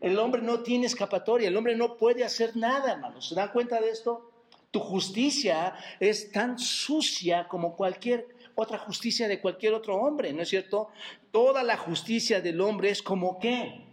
[0.00, 3.28] El hombre no tiene escapatoria, el hombre no puede hacer nada, hermanos.
[3.28, 4.30] ¿Se dan cuenta de esto?
[4.70, 10.48] Tu justicia es tan sucia como cualquier otra justicia de cualquier otro hombre, ¿no es
[10.48, 10.88] cierto?
[11.32, 13.87] Toda la justicia del hombre es como qué,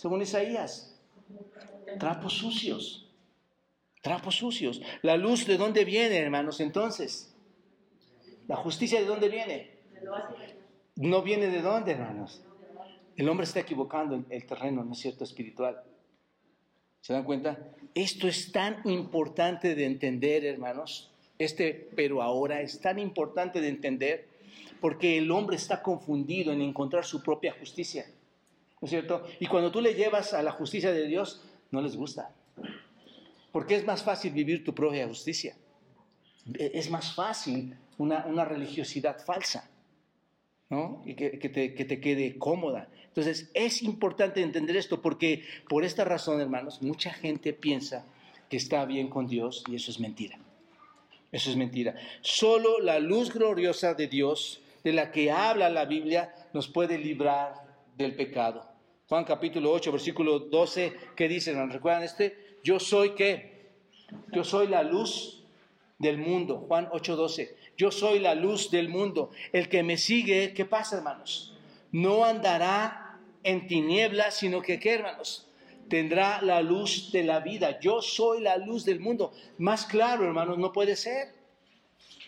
[0.00, 0.98] según Isaías,
[1.98, 3.06] trapos sucios.
[4.00, 4.80] Trapos sucios.
[5.02, 7.34] La luz de dónde viene, hermanos, entonces.
[8.48, 9.72] La justicia de dónde viene.
[10.96, 12.40] No viene de dónde, hermanos.
[13.14, 15.82] El hombre está equivocando el, terreno, ¿no es cierto?, espiritual.
[17.02, 17.58] ¿Se dan cuenta?
[17.94, 21.10] Esto es tan importante de entender, hermanos.
[21.38, 24.28] Este, pero ahora es tan importante de entender
[24.80, 28.06] porque el hombre está confundido en encontrar su propia justicia.
[28.80, 29.26] ¿No es cierto?
[29.38, 32.32] Y cuando tú le llevas a la justicia de Dios, no les gusta.
[33.52, 35.56] Porque es más fácil vivir tu propia justicia.
[36.54, 39.70] E, es más fácil una, religiosidad falsa,
[40.70, 41.02] ¿no?
[41.04, 42.88] Y que, te, que te quede cómoda.
[43.08, 48.06] Entonces, es importante entender esto porque por esta razón, hermanos, mucha gente piensa
[48.48, 50.38] que está bien con Dios y eso es mentira.
[51.32, 51.94] Eso es mentira.
[52.22, 57.54] Solo la luz gloriosa de Dios, de la que habla la Biblia, nos puede librar
[57.96, 58.69] del pecado.
[59.10, 61.52] Juan capítulo 8, versículo 12, ¿qué dice?
[61.66, 62.58] ¿Recuerdan este?
[62.62, 63.70] Yo soy qué?
[64.30, 65.42] Yo soy la luz
[65.98, 66.64] del mundo.
[66.68, 67.56] Juan 8:12.
[67.76, 69.32] Yo soy la luz del mundo.
[69.52, 71.56] El que me sigue, ¿qué pasa, hermanos?
[71.90, 75.48] No andará en tinieblas, sino que, ¿qué, hermanos?
[75.88, 77.80] Tendrá la luz de la vida.
[77.80, 79.32] Yo soy la luz del mundo.
[79.58, 81.34] Más claro, hermanos, no puede ser.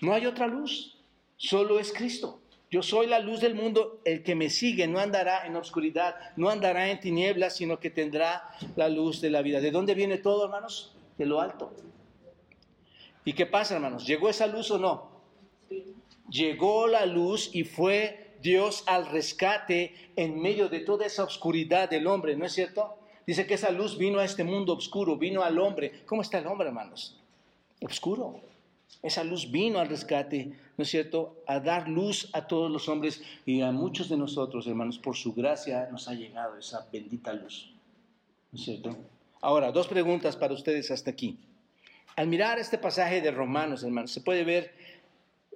[0.01, 0.99] No hay otra luz.
[1.37, 2.42] Solo es Cristo.
[2.73, 6.49] Yo soy la luz del mundo, el que me sigue no andará en oscuridad, no
[6.49, 9.61] andará en tinieblas, sino que tendrá la luz de la vida.
[9.61, 10.97] ¿De dónde viene todo, hermanos?
[11.19, 11.75] De lo alto.
[13.27, 14.07] ¿Y qué pasa, hermanos?
[14.07, 15.11] ¿Llegó esa luz o no?
[16.31, 22.07] Llegó la luz y fue Dios al rescate en medio de toda esa oscuridad del
[22.07, 22.97] hombre, ¿no es cierto?
[23.27, 26.07] Dice que esa luz vino a este mundo oscuro, vino al hombre.
[26.07, 27.21] ¿Cómo está el hombre, hermanos?
[27.83, 28.41] Oscuro.
[29.03, 31.43] Esa luz vino al rescate, ¿no es cierto?
[31.47, 35.33] A dar luz a todos los hombres y a muchos de nosotros, hermanos, por su
[35.33, 37.73] gracia nos ha llegado esa bendita luz,
[38.53, 38.97] ¿no es cierto?
[39.41, 41.37] Ahora, dos preguntas para ustedes hasta aquí.
[42.15, 44.73] Al mirar este pasaje de Romanos, hermanos, se puede ver,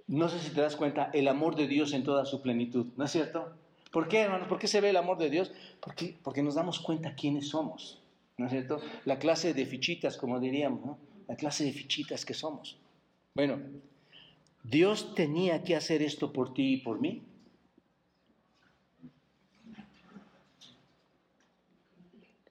[0.09, 3.05] no sé si te das cuenta, el amor de Dios en toda su plenitud, ¿no
[3.05, 3.53] es cierto?
[3.93, 4.49] ¿Por qué, hermanos?
[4.49, 5.53] ¿Por qué se ve el amor de Dios?
[5.81, 8.01] Porque, porque nos damos cuenta quiénes somos,
[8.37, 8.81] ¿no es cierto?
[9.05, 10.99] La clase de fichitas, como diríamos.
[11.29, 12.77] La clase de fichitas que somos.
[13.37, 13.61] Bueno,
[14.63, 17.23] Dios tenía que hacer esto por ti y por mí.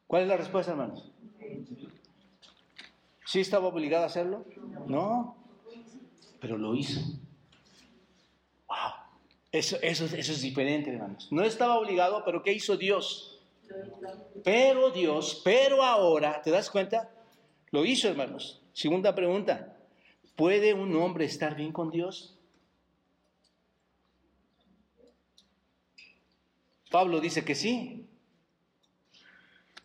[0.05, 1.11] ¿Cuál es la respuesta, hermanos?
[3.25, 4.45] ¿Sí estaba obligado a hacerlo?
[4.85, 5.35] No,
[6.39, 7.01] pero lo hizo.
[8.67, 8.77] Wow,
[9.51, 11.29] eso, eso, eso es diferente, hermanos.
[11.31, 13.41] No estaba obligado, pero ¿qué hizo Dios?
[14.43, 17.09] Pero Dios, pero ahora, ¿te das cuenta?
[17.71, 18.61] Lo hizo, hermanos.
[18.71, 19.74] Segunda pregunta.
[20.35, 22.37] ¿Puede un hombre estar bien con Dios?
[26.91, 28.05] Pablo dice que sí.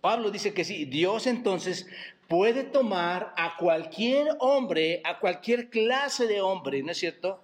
[0.00, 0.84] Pablo dice que sí.
[0.84, 1.86] Dios entonces
[2.28, 7.40] puede tomar a cualquier hombre, a cualquier clase de hombre, ¿no es cierto?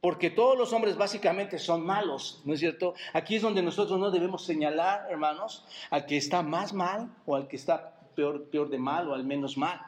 [0.00, 2.94] Porque todos los hombres básicamente son malos, ¿no es cierto?
[3.12, 7.48] Aquí es donde nosotros no debemos señalar, hermanos, al que está más mal o al
[7.48, 9.80] que está peor, peor de mal o al menos mal.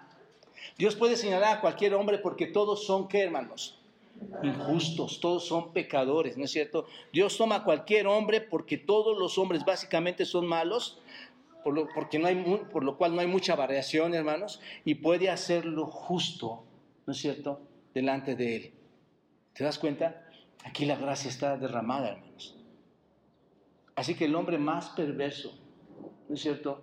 [0.78, 3.78] Dios puede señalar a cualquier hombre porque todos son, ¿qué hermanos?
[4.42, 6.86] Injustos, todos son pecadores, ¿no es cierto?
[7.12, 11.00] Dios toma a cualquier hombre porque todos los hombres básicamente son malos,
[11.64, 12.36] por lo, porque no hay,
[12.72, 16.64] por lo cual no hay mucha variación, hermanos, y puede hacerlo justo,
[17.06, 17.60] ¿no es cierto?,
[17.94, 18.74] delante de Él.
[19.54, 20.26] ¿Te das cuenta?
[20.64, 22.56] Aquí la gracia está derramada, hermanos.
[23.94, 25.52] Así que el hombre más perverso,
[26.28, 26.82] ¿no es cierto?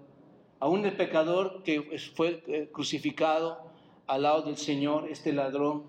[0.59, 3.66] Aún el pecador que fue eh, crucificado
[4.07, 5.83] al lado del Señor, este ladrón,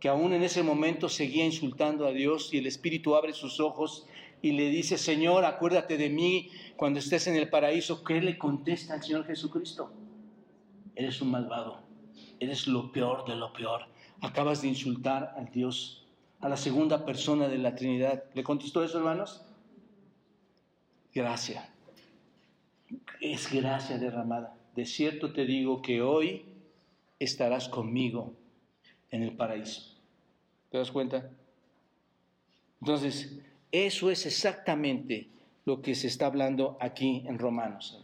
[0.00, 4.06] que aún en ese momento seguía insultando a Dios y el Espíritu abre sus ojos
[4.40, 8.04] y le dice, Señor, acuérdate de mí cuando estés en el paraíso.
[8.04, 9.92] ¿Qué le contesta al Señor Jesucristo?
[10.94, 11.80] Eres un malvado,
[12.38, 13.82] eres lo peor de lo peor.
[14.20, 16.06] Acabas de insultar al Dios,
[16.40, 18.24] a la segunda persona de la Trinidad.
[18.34, 19.42] ¿Le contestó eso, hermanos?
[21.12, 21.68] Gracia.
[23.20, 24.56] Es gracia derramada.
[24.74, 26.47] De cierto te digo que hoy
[27.18, 28.34] estarás conmigo
[29.10, 29.96] en el paraíso.
[30.70, 31.30] ¿Te das cuenta?
[32.80, 33.38] Entonces,
[33.72, 35.28] eso es exactamente
[35.64, 38.02] lo que se está hablando aquí en Romanos.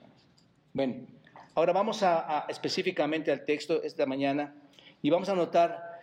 [0.72, 1.06] Bueno,
[1.54, 4.54] ahora vamos a, específicamente al texto esta mañana
[5.00, 5.94] y vamos a notar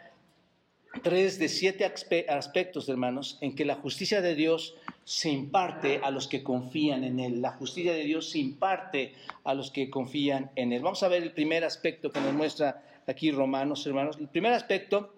[1.03, 6.27] tres de siete aspectos, hermanos, en que la justicia de Dios se imparte a los
[6.27, 7.41] que confían en Él.
[7.41, 10.81] La justicia de Dios se imparte a los que confían en Él.
[10.81, 14.17] Vamos a ver el primer aspecto que nos muestra aquí Romanos, hermanos.
[14.19, 15.13] El primer aspecto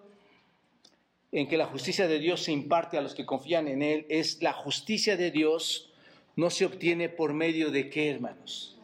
[1.32, 4.40] en que la justicia de Dios se imparte a los que confían en Él es
[4.42, 5.90] la justicia de Dios
[6.36, 8.76] no se obtiene por medio de qué, hermanos?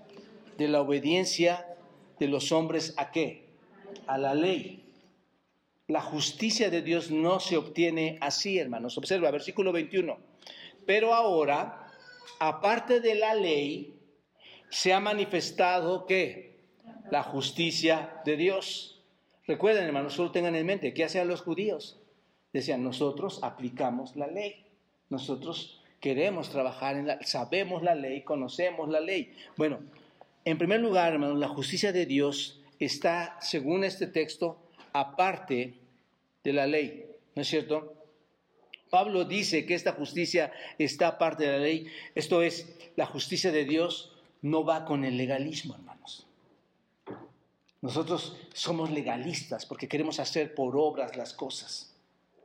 [0.56, 1.66] De la obediencia
[2.18, 3.46] de los hombres a qué?
[4.06, 4.84] A la ley.
[5.86, 8.96] La justicia de Dios no se obtiene así, hermanos.
[8.98, 10.18] Observa, versículo 21.
[10.86, 11.88] Pero ahora,
[12.38, 13.94] aparte de la ley,
[14.70, 16.49] se ha manifestado que
[17.10, 19.00] la justicia de Dios.
[19.46, 21.98] Recuerden, hermanos, solo tengan en mente, ¿qué hacían los judíos?
[22.52, 24.64] Decían, nosotros aplicamos la ley,
[25.08, 29.34] nosotros queremos trabajar en la, sabemos la ley, conocemos la ley.
[29.56, 29.80] Bueno,
[30.44, 34.58] en primer lugar, hermanos, la justicia de Dios está, según este texto,
[34.92, 35.74] aparte
[36.42, 37.94] de la ley, ¿no es cierto?
[38.88, 43.64] Pablo dice que esta justicia está aparte de la ley, esto es, la justicia de
[43.64, 46.26] Dios no va con el legalismo, hermanos.
[47.82, 51.96] Nosotros somos legalistas porque queremos hacer por obras las cosas.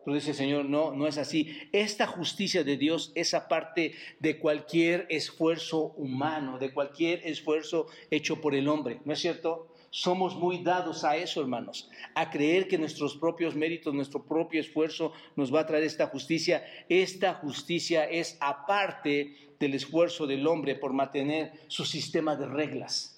[0.06, 1.58] Pero dice Señor, no, no es así.
[1.74, 8.56] Esta justicia de Dios es aparte de cualquier esfuerzo humano, de cualquier esfuerzo hecho por
[8.56, 9.02] el hombre.
[9.04, 9.68] ¿No es cierto?
[9.90, 15.14] Somos muy dados a eso, hermanos, a creer que nuestros propios méritos, nuestro propio esfuerzo
[15.36, 16.64] nos va a traer esta justicia.
[16.88, 23.15] Esta justicia es aparte del esfuerzo del hombre por mantener su sistema de reglas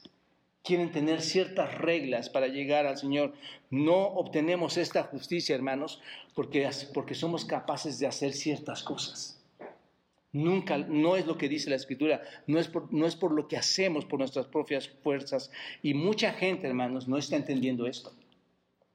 [0.68, 3.34] quieren tener ciertas reglas para llegar al Señor.
[3.70, 6.02] No obtenemos esta justicia, hermanos,
[6.36, 9.42] porque, porque somos capaces de hacer ciertas cosas.
[10.34, 13.48] Nunca, no es lo que dice la Escritura, no es, por, no es por lo
[13.48, 15.52] que hacemos, por nuestras propias fuerzas.
[15.82, 18.12] Y mucha gente, hermanos, no está entendiendo esto.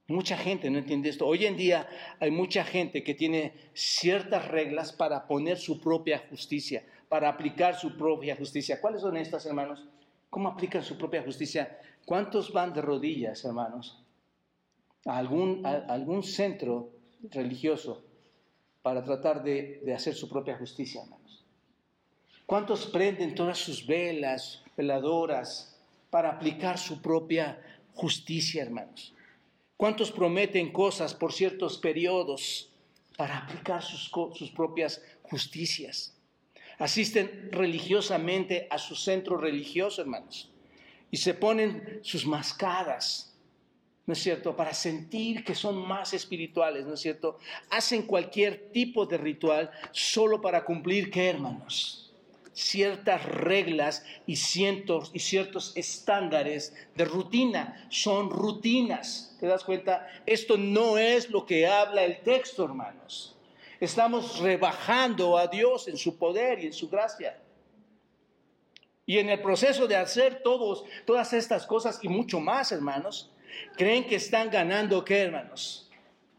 [0.07, 1.25] Mucha gente no entiende esto.
[1.25, 6.85] Hoy en día hay mucha gente que tiene ciertas reglas para poner su propia justicia,
[7.09, 8.79] para aplicar su propia justicia.
[8.79, 9.87] ¿Cuáles son estas, hermanos?
[10.33, 11.79] ¿Cómo aplican su propia justicia?
[12.05, 14.03] ¿Cuántos van de rodillas, hermanos,
[15.05, 16.89] a algún, algún centro
[17.29, 18.03] religioso
[18.81, 21.45] para tratar de, de hacer su propia justicia, hermanos?
[22.47, 25.79] ¿Cuántos prenden todas sus velas, veladoras,
[26.09, 27.61] para aplicar su propia
[27.93, 29.13] justicia, hermanos?
[29.77, 32.71] ¿Cuántos prometen cosas por ciertos periodos
[33.15, 36.12] para aplicar sus, sus propias justicias?
[36.79, 40.51] Asisten religiosamente a su centro religioso, hermanos,
[41.11, 43.37] y se ponen sus mascadas,
[44.05, 47.37] ¿no es cierto?, para sentir que son más espirituales, ¿no es cierto?
[47.69, 52.03] Hacen cualquier tipo de ritual solo para cumplir, ¿qué, hermanos?
[52.53, 57.87] ciertas reglas y, cientos, y ciertos estándares de rutina.
[57.89, 59.35] Son rutinas.
[59.39, 60.07] ¿Te das cuenta?
[60.25, 63.32] Esto no es lo que habla el texto, hermanos.
[63.83, 67.37] Estamos rebajando a Dios en su poder y en su gracia.
[69.05, 73.29] Y en el proceso de hacer todos, todas estas cosas y mucho más, hermanos,
[73.75, 75.91] creen que están ganando, ¿qué, hermanos?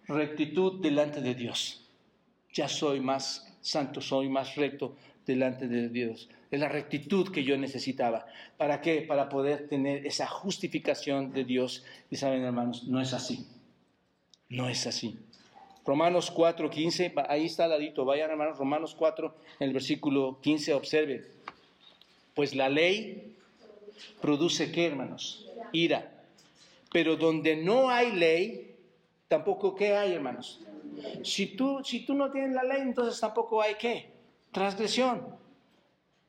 [0.08, 1.86] Rectitud delante de Dios.
[2.54, 6.30] Ya soy más santo, soy más recto delante de Dios.
[6.50, 8.24] Es la rectitud que yo necesitaba.
[8.56, 9.02] ¿Para qué?
[9.02, 11.84] Para poder tener esa justificación de Dios.
[12.10, 13.46] Y saben, hermanos, no es así.
[14.48, 15.18] No es así.
[15.84, 20.74] Romanos 4, 15, ahí está al ladito, vayan hermanos, Romanos 4, en el versículo 15,
[20.74, 21.26] observen.
[22.34, 23.36] Pues la ley
[24.20, 25.46] produce qué, hermanos?
[25.72, 26.10] Ira.
[26.92, 28.74] Pero donde no hay ley,
[29.28, 30.60] tampoco qué hay, hermanos.
[31.22, 34.14] Si tú, si tú no tienes la ley, entonces tampoco hay qué?
[34.54, 35.36] transgresión.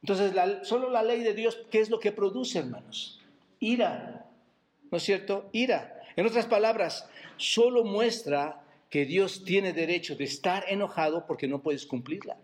[0.01, 0.34] Entonces,
[0.64, 3.22] solo la ley de Dios, ¿qué es lo que produce, hermanos?
[3.60, 4.26] Ira.
[4.91, 5.45] ¿No es cierto?
[5.53, 6.01] Ira.
[6.18, 11.86] En otras palabras, solo muestra que Dios tiene derecho de estar enojado porque no puedes
[11.86, 12.38] cumplirla.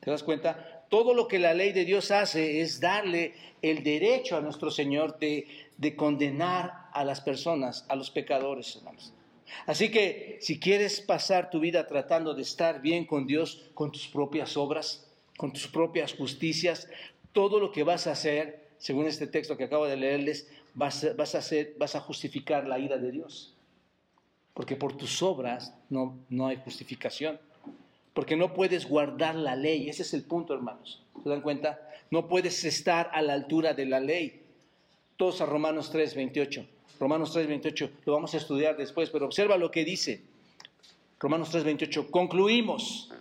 [0.00, 0.86] ¿Te das cuenta?
[0.88, 5.18] Todo lo que la ley de Dios hace es darle el derecho a nuestro Señor
[5.18, 5.46] de,
[5.76, 9.12] de condenar a las personas, a los pecadores, hermanos.
[9.66, 14.08] Así que si quieres pasar tu vida tratando de estar bien con Dios, con tus
[14.08, 16.88] propias obras, con tus propias justicias,
[17.32, 21.38] todo lo que vas a hacer, según este texto que acabo de leerles, vas, a,
[21.38, 23.54] hacer, vas a justificar la ira de Dios.
[24.58, 27.38] Porque por tus obras no, no hay justificación.
[28.12, 29.88] Porque no puedes guardar la ley.
[29.88, 31.00] Ese es el punto, hermanos.
[31.22, 31.78] ¿Se dan cuenta?
[32.10, 34.42] No puedes estar a la altura de la ley.
[35.16, 36.66] Todos a Romanos 3, 28.
[36.98, 40.22] Romanos 3:28, lo vamos a estudiar después, pero observa lo que dice.
[41.20, 43.12] Romanos 3:28, concluimos.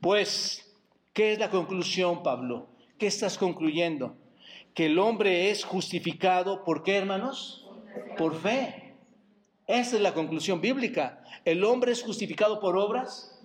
[0.00, 0.68] Pues,
[1.12, 2.66] ¿qué es la conclusión, Pablo?
[2.98, 4.16] ¿Qué estás concluyendo?
[4.74, 7.68] Que el hombre es justificado por qué, hermanos?
[8.18, 8.79] Por fe.
[9.70, 11.22] Esa es la conclusión bíblica.
[11.44, 13.40] El hombre es justificado por obras,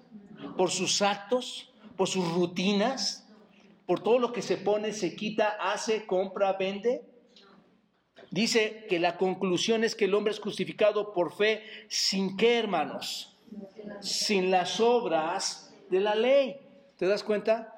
[0.58, 3.28] por sus actos, por sus rutinas,
[3.86, 7.04] por todo lo que se pone, se quita, hace, compra, vende.
[8.32, 13.38] Dice que la conclusión es que el hombre es justificado por fe sin qué, hermanos?
[14.02, 16.60] Sin las obras de la ley.
[16.98, 17.72] ¿Te das cuenta?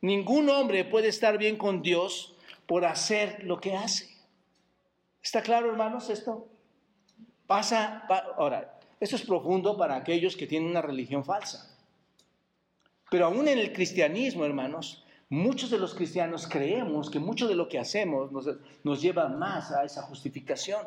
[0.00, 2.36] Ningún hombre puede estar bien con Dios
[2.68, 4.08] por hacer lo que hace.
[5.20, 6.53] ¿Está claro, hermanos, esto?
[7.46, 11.76] Pasa, ahora, esto es profundo para aquellos que tienen una religión falsa.
[13.10, 17.68] Pero aún en el cristianismo, hermanos, Muchos de los cristianos creemos que mucho de lo
[17.68, 18.30] que hacemos
[18.84, 20.86] nos, lleva más a esa justificación.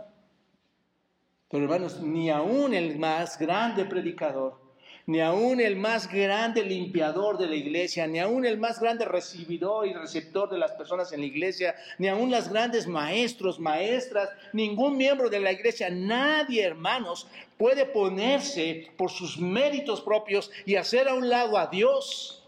[1.50, 4.62] Pero hermanos, ni aún el más grande predicador,
[5.08, 9.88] ni aún el más grande limpiador de la iglesia, ni aún el más grande recibidor
[9.88, 14.98] y receptor de las personas en la iglesia, ni aún los grandes maestros, maestras, ningún
[14.98, 17.26] miembro de la iglesia, nadie, hermanos,
[17.58, 22.44] puede ponerse por sus méritos propios y hacer a un lado a Dios.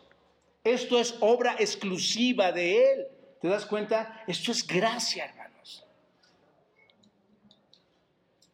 [0.62, 3.08] Esto es obra exclusiva de Él.
[3.42, 4.22] ¿Te das cuenta?
[4.28, 5.86] Esto es gracia, hermanos.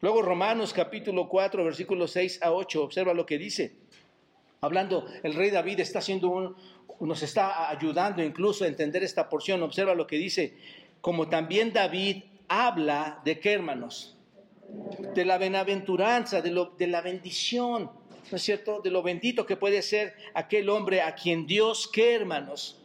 [0.00, 3.76] Luego Romanos capítulo 4, versículos 6 a 8, observa lo que dice.
[4.60, 6.56] Hablando, el rey David está haciendo un,
[7.00, 9.62] nos está ayudando incluso a entender esta porción.
[9.62, 10.56] Observa lo que dice.
[11.00, 14.16] Como también David habla de qué, hermanos?
[15.14, 17.90] De la benaventuranza, de, lo, de la bendición
[18.30, 22.14] ¿no es cierto?, de lo bendito que puede ser aquel hombre a quien Dios, ¿qué
[22.14, 22.80] hermanos?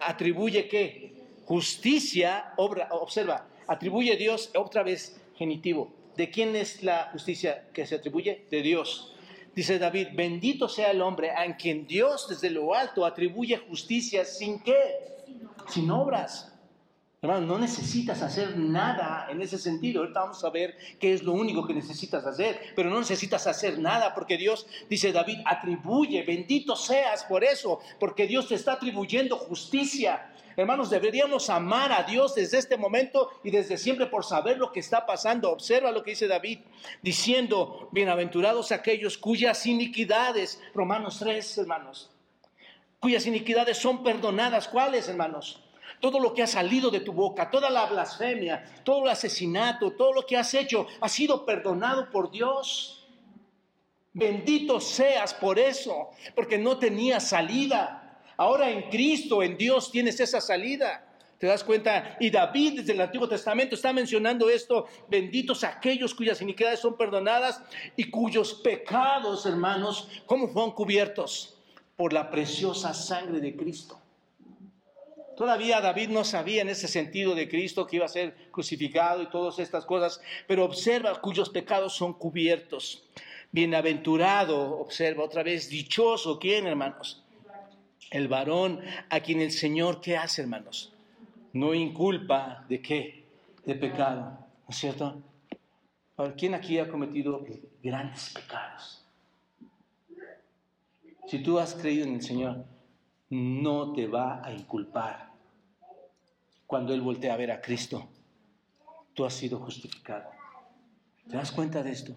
[0.00, 1.14] Atribuye qué?
[1.44, 5.92] Justicia, obra, observa, atribuye Dios otra vez genitivo.
[6.16, 8.46] ¿De quién es la justicia que se atribuye?
[8.50, 9.14] De Dios.
[9.54, 14.62] Dice David, bendito sea el hombre a quien Dios desde lo alto atribuye justicia sin
[14.62, 14.98] qué?
[15.68, 16.51] Sin obras.
[17.24, 20.00] Hermano, no necesitas hacer nada en ese sentido.
[20.00, 23.78] Ahorita vamos a ver qué es lo único que necesitas hacer, pero no necesitas hacer
[23.78, 29.36] nada porque Dios, dice David, atribuye, bendito seas por eso, porque Dios te está atribuyendo
[29.36, 30.32] justicia.
[30.56, 34.80] Hermanos, deberíamos amar a Dios desde este momento y desde siempre por saber lo que
[34.80, 35.52] está pasando.
[35.52, 36.58] Observa lo que dice David,
[37.02, 42.10] diciendo, bienaventurados aquellos cuyas iniquidades, Romanos 3, hermanos,
[42.98, 44.66] cuyas iniquidades son perdonadas.
[44.66, 45.61] ¿Cuáles, hermanos?
[46.02, 50.12] Todo lo que ha salido de tu boca, toda la blasfemia, todo el asesinato, todo
[50.12, 53.06] lo que has hecho, ha sido perdonado por Dios.
[54.12, 58.20] Bendito seas por eso, porque no tenías salida.
[58.36, 61.06] Ahora en Cristo, en Dios, tienes esa salida.
[61.38, 62.16] ¿Te das cuenta?
[62.18, 67.62] Y David desde el Antiguo Testamento está mencionando esto, benditos aquellos cuyas iniquidades son perdonadas
[67.96, 71.60] y cuyos pecados, hermanos, ¿cómo fueron cubiertos?
[71.96, 74.01] Por la preciosa sangre de Cristo.
[75.42, 79.28] Todavía David no sabía en ese sentido de Cristo que iba a ser crucificado y
[79.28, 83.02] todas estas cosas, pero observa cuyos pecados son cubiertos.
[83.50, 87.24] Bienaventurado, observa otra vez, dichoso, ¿quién, hermanos?
[88.12, 90.92] El varón a quien el Señor, ¿qué hace, hermanos?
[91.52, 93.24] No inculpa de qué?
[93.66, 95.20] De pecado, ¿no es cierto?
[96.38, 97.44] ¿quién aquí ha cometido
[97.82, 99.04] grandes pecados?
[101.26, 102.64] Si tú has creído en el Señor,
[103.28, 105.31] no te va a inculpar.
[106.72, 108.08] Cuando Él voltea a ver a Cristo,
[109.12, 110.30] tú has sido justificado.
[111.28, 112.16] ¿Te das cuenta de esto?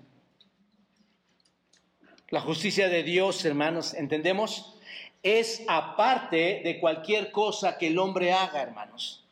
[2.30, 4.80] La justicia de Dios, hermanos, ¿entendemos?
[5.22, 9.28] Es aparte de cualquier cosa que el hombre haga, hermanos.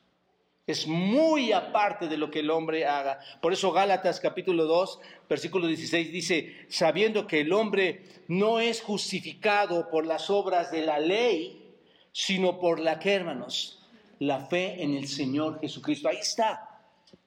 [0.68, 3.22] Es muy aparte de lo que el hombre haga.
[3.42, 5.00] Por eso Gálatas capítulo 2,
[5.30, 11.00] versículo 16 dice, sabiendo que el hombre no es justificado por las obras de la
[11.00, 11.78] ley,
[12.12, 13.83] sino por la que, hermanos,
[14.28, 16.08] la fe en el Señor Jesucristo.
[16.08, 16.70] Ahí está.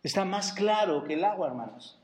[0.03, 1.99] Está más claro que el agua, hermanos.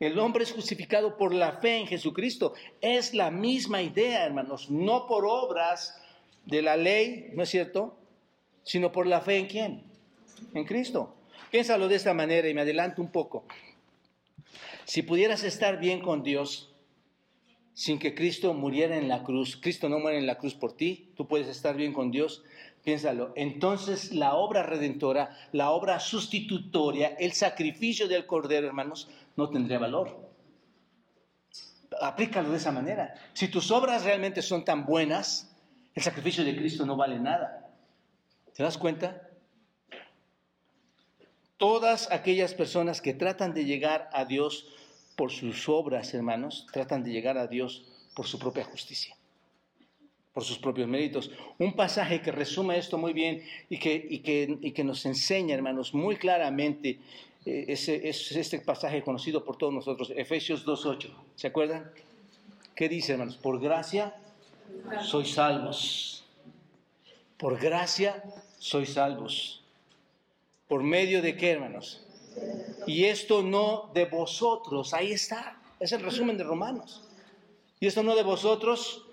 [0.00, 2.54] El hombre es justificado por la fe en Jesucristo.
[2.80, 6.00] Es la misma idea, hermanos, no por obras
[6.46, 7.96] de la ley, ¿no es cierto?
[8.62, 9.82] Sino por la fe en quién?
[10.54, 11.14] En Cristo.
[11.50, 13.44] Piénsalo de esta manera y me adelanto un poco.
[14.84, 16.72] Si pudieras estar bien con Dios,
[17.78, 19.56] sin que Cristo muriera en la cruz.
[19.56, 22.42] Cristo no muere en la cruz por ti, tú puedes estar bien con Dios.
[22.84, 23.32] Piénsalo.
[23.36, 30.28] Entonces la obra redentora, la obra sustitutoria, el sacrificio del Cordero, hermanos, no tendría valor.
[32.00, 33.14] Aplícalo de esa manera.
[33.32, 35.54] Si tus obras realmente son tan buenas,
[35.94, 37.70] el sacrificio de Cristo no vale nada.
[38.54, 39.28] ¿Te das cuenta?
[41.56, 44.68] Todas aquellas personas que tratan de llegar a Dios
[45.16, 49.16] por sus obras, hermanos, tratan de llegar a Dios por su propia justicia,
[50.38, 51.32] por sus propios méritos.
[51.58, 55.94] Un pasaje que resume esto muy bien y que, y que, que nos enseña, hermanos,
[55.94, 57.00] muy claramente,
[57.44, 61.10] eh, ese, es este pasaje conocido por todos nosotros, Efesios 2.8.
[61.34, 61.90] ¿Se acuerdan?
[62.76, 63.36] ¿Qué dice, hermanos?
[63.36, 64.14] Por gracia
[65.02, 66.24] sois salvos.
[67.36, 68.22] Por gracia
[68.60, 69.64] sois salvos.
[70.68, 72.06] ¿Por medio de qué, hermanos?
[72.86, 77.02] Y esto no de vosotros, ahí está, es el resumen de Romanos.
[77.80, 79.07] Y esto no de vosotros,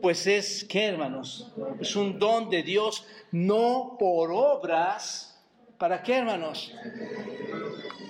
[0.00, 5.40] pues es que, hermanos, es un don de Dios, no por obras.
[5.78, 6.72] ¿Para qué, hermanos?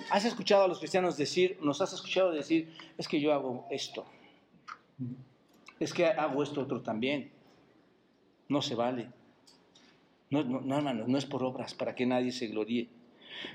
[0.09, 4.05] ¿Has escuchado a los cristianos decir, nos has escuchado decir, es que yo hago esto,
[5.79, 7.31] es que hago esto otro también?
[8.47, 9.09] No se vale.
[10.29, 12.89] No, no, no hermanos, no es por obras para que nadie se gloríe.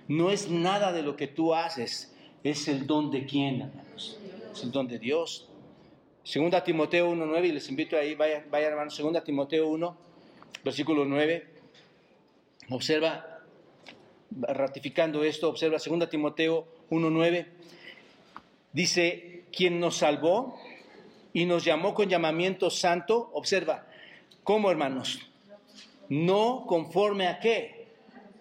[0.07, 4.19] No es nada de lo que tú haces, es el don de quién, hermanos.
[4.53, 5.48] Es el don de Dios.
[6.29, 9.97] Segunda Timoteo 1.9, y les invito ahí, vaya, vaya hermanos, segunda Timoteo 1,
[10.63, 11.49] versículo 9.
[12.69, 13.41] Observa,
[14.33, 17.47] ratificando esto, observa segunda Timoteo 1.9.
[18.75, 20.61] Dice, quien nos salvó
[21.33, 23.87] y nos llamó con llamamiento santo, observa,
[24.45, 25.31] ¿cómo hermanos?
[26.11, 27.79] No conforme a qué?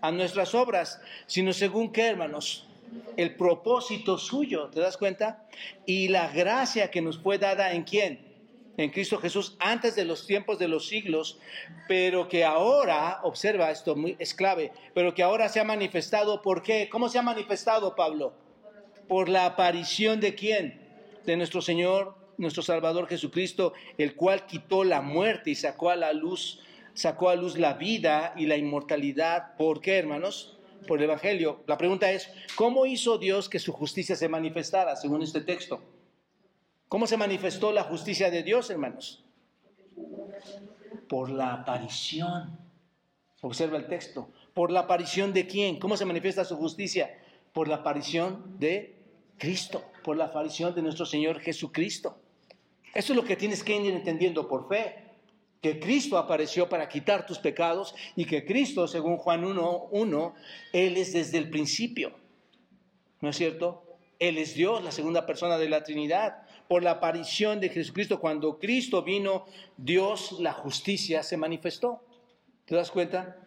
[0.02, 2.66] a nuestras obras, sino según qué, hermanos,
[3.16, 5.48] el propósito suyo, ¿te das cuenta?
[5.86, 8.26] Y la gracia que nos fue dada en quién?
[8.78, 11.40] En Cristo Jesús antes de los tiempos de los siglos,
[11.88, 16.88] pero que ahora, observa esto, es clave, pero que ahora se ha manifestado, ¿por qué?
[16.90, 18.34] ¿Cómo se ha manifestado, Pablo?
[19.08, 20.80] Por la aparición de quién?
[21.26, 26.14] De nuestro Señor, nuestro Salvador Jesucristo, el cual quitó la muerte y sacó a la
[26.14, 26.62] luz
[26.98, 29.56] sacó a luz la vida y la inmortalidad.
[29.56, 30.57] ¿Por qué, hermanos?
[30.86, 31.63] Por el Evangelio.
[31.67, 35.82] La pregunta es, ¿cómo hizo Dios que su justicia se manifestara, según este texto?
[36.88, 39.23] ¿Cómo se manifestó la justicia de Dios, hermanos?
[41.09, 42.59] Por la aparición.
[43.41, 44.30] Observa el texto.
[44.53, 45.80] ¿Por la aparición de quién?
[45.80, 47.17] ¿Cómo se manifiesta su justicia?
[47.53, 48.95] Por la aparición de
[49.38, 52.17] Cristo, por la aparición de nuestro Señor Jesucristo.
[52.93, 55.07] Eso es lo que tienes que ir entendiendo por fe.
[55.62, 60.34] Que Cristo apareció para quitar tus pecados y que Cristo, según Juan 1.1,
[60.72, 62.16] Él es desde el principio.
[63.22, 63.84] ¿No es cierto?
[64.20, 66.43] Él es Dios, la segunda persona de la Trinidad.
[66.68, 69.45] Por la aparición de Jesucristo, cuando Cristo vino,
[69.78, 72.03] Dios, la justicia, se manifestó.
[72.66, 73.38] ¿Te das cuenta?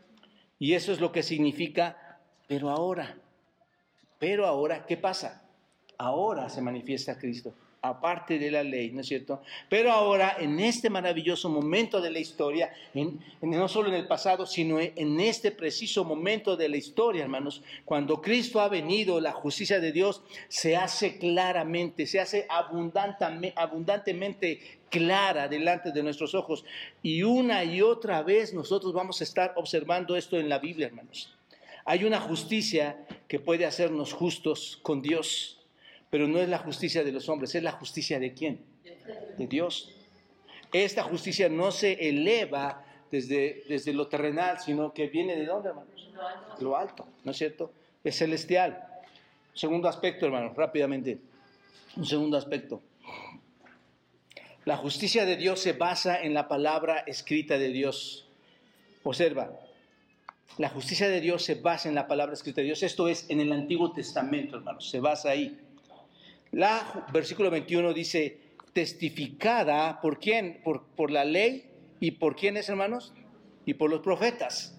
[0.58, 3.18] Y eso es lo que significa, pero ahora,
[4.18, 5.48] pero ahora, ¿qué pasa?
[5.98, 9.42] Ahora se manifiesta Cristo aparte de la ley, ¿no es cierto?
[9.68, 12.70] Pero ahora, en este maravilloso momento de la historia,
[13.40, 18.20] no solo en el pasado, sino en este preciso momento de la historia, hermanos, cuando
[18.20, 24.60] Cristo ha venido, la justicia de Dios se hace claramente, se hace abundantemente
[24.90, 26.64] clara delante de nuestros ojos.
[27.02, 31.34] Y una y otra vez nosotros vamos a estar observando esto en la Biblia, hermanos.
[31.86, 35.59] Hay una justicia que puede hacernos justos con Dios
[36.10, 38.60] pero no es la justicia de los hombres, es la justicia de quién?
[39.38, 39.94] De Dios.
[40.72, 46.10] Esta justicia no se eleva desde, desde lo terrenal, sino que viene de dónde, hermanos?
[46.60, 47.06] Lo alto.
[47.24, 47.72] ¿no es cierto?
[48.04, 48.84] Es celestial.
[49.54, 51.18] Segundo aspecto, hermanos, rápidamente.
[51.96, 52.82] Un segundo aspecto.
[54.64, 58.28] La justicia de Dios se basa en la palabra escrita de Dios.
[59.02, 59.50] Observa,
[60.58, 62.82] la justicia de Dios se basa en la palabra escrita de Dios.
[62.82, 65.58] Esto es en el Antiguo Testamento, hermanos, se basa ahí.
[66.52, 68.38] La, versículo 21 dice,
[68.72, 70.60] testificada por quién?
[70.64, 71.70] Por, por la ley
[72.00, 73.12] y por quiénes, hermanos?
[73.64, 74.76] Y por los profetas.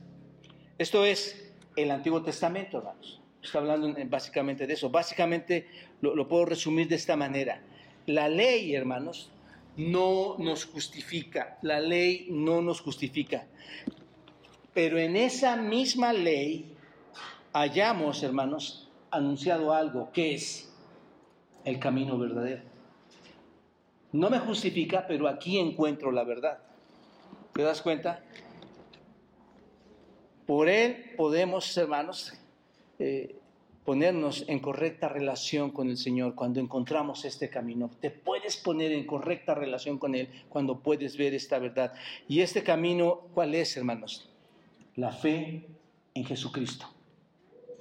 [0.78, 3.22] Esto es el Antiguo Testamento, hermanos.
[3.42, 4.90] Está hablando básicamente de eso.
[4.90, 5.68] Básicamente
[6.02, 7.62] lo, lo puedo resumir de esta manera.
[8.06, 9.32] La ley, hermanos,
[9.78, 11.58] no nos justifica.
[11.62, 13.48] La ley no nos justifica.
[14.74, 16.76] Pero en esa misma ley
[17.54, 20.71] hallamos, hermanos, anunciado algo, que es
[21.66, 22.64] el camino verdadero.
[24.12, 26.60] No me justifica, pero aquí encuentro la verdad.
[27.54, 28.24] ¿Te das cuenta?
[30.46, 32.34] Por Él podemos, hermanos,
[33.00, 33.36] eh,
[33.86, 37.90] ponernos en correcta relación con el Señor cuando encontramos este camino.
[38.00, 41.94] Te puedes poner en correcta relación con Él cuando puedes ver esta verdad.
[42.28, 44.30] Y este camino, ¿cuál es, hermanos?
[44.96, 45.68] La fe
[46.14, 46.86] en Jesucristo.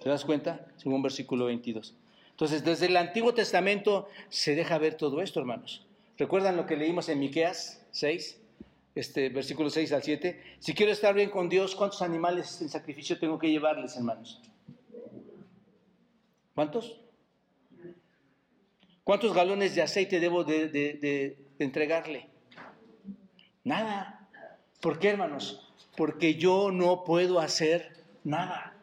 [0.00, 0.66] ¿Te das cuenta?
[0.76, 1.99] Según versículo 22.
[2.40, 5.86] Entonces, desde el Antiguo Testamento se deja ver todo esto, hermanos.
[6.16, 8.40] ¿Recuerdan lo que leímos en Miqueas 6?
[8.94, 10.56] Este versículo 6 al 7.
[10.58, 14.40] Si quiero estar bien con Dios, ¿cuántos animales en sacrificio tengo que llevarles, hermanos?
[16.54, 16.98] ¿Cuántos?
[19.04, 22.30] ¿Cuántos galones de aceite debo de, entregarle?
[23.64, 24.30] Nada.
[24.80, 25.74] ¿Por qué, hermanos?
[25.94, 28.78] Porque yo no puedo hacer nada.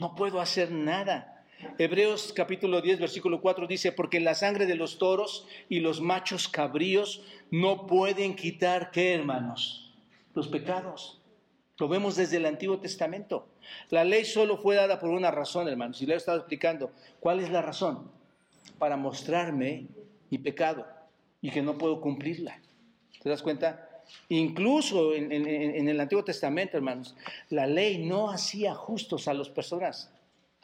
[0.00, 1.33] No puedo hacer nada.
[1.78, 6.48] Hebreos capítulo 10, versículo 4 dice, porque la sangre de los toros y los machos
[6.48, 9.92] cabríos no pueden quitar, ¿qué hermanos?
[10.34, 11.20] Los pecados.
[11.78, 13.48] Lo vemos desde el Antiguo Testamento.
[13.90, 16.92] La ley solo fue dada por una razón, hermanos, y le he estado explicando.
[17.18, 18.10] ¿Cuál es la razón?
[18.78, 19.86] Para mostrarme
[20.30, 20.86] mi pecado
[21.40, 22.60] y que no puedo cumplirla.
[23.20, 24.02] ¿Te das cuenta?
[24.28, 27.16] Incluso en, en el Antiguo Testamento, hermanos,
[27.50, 30.13] la ley no hacía justos a las personas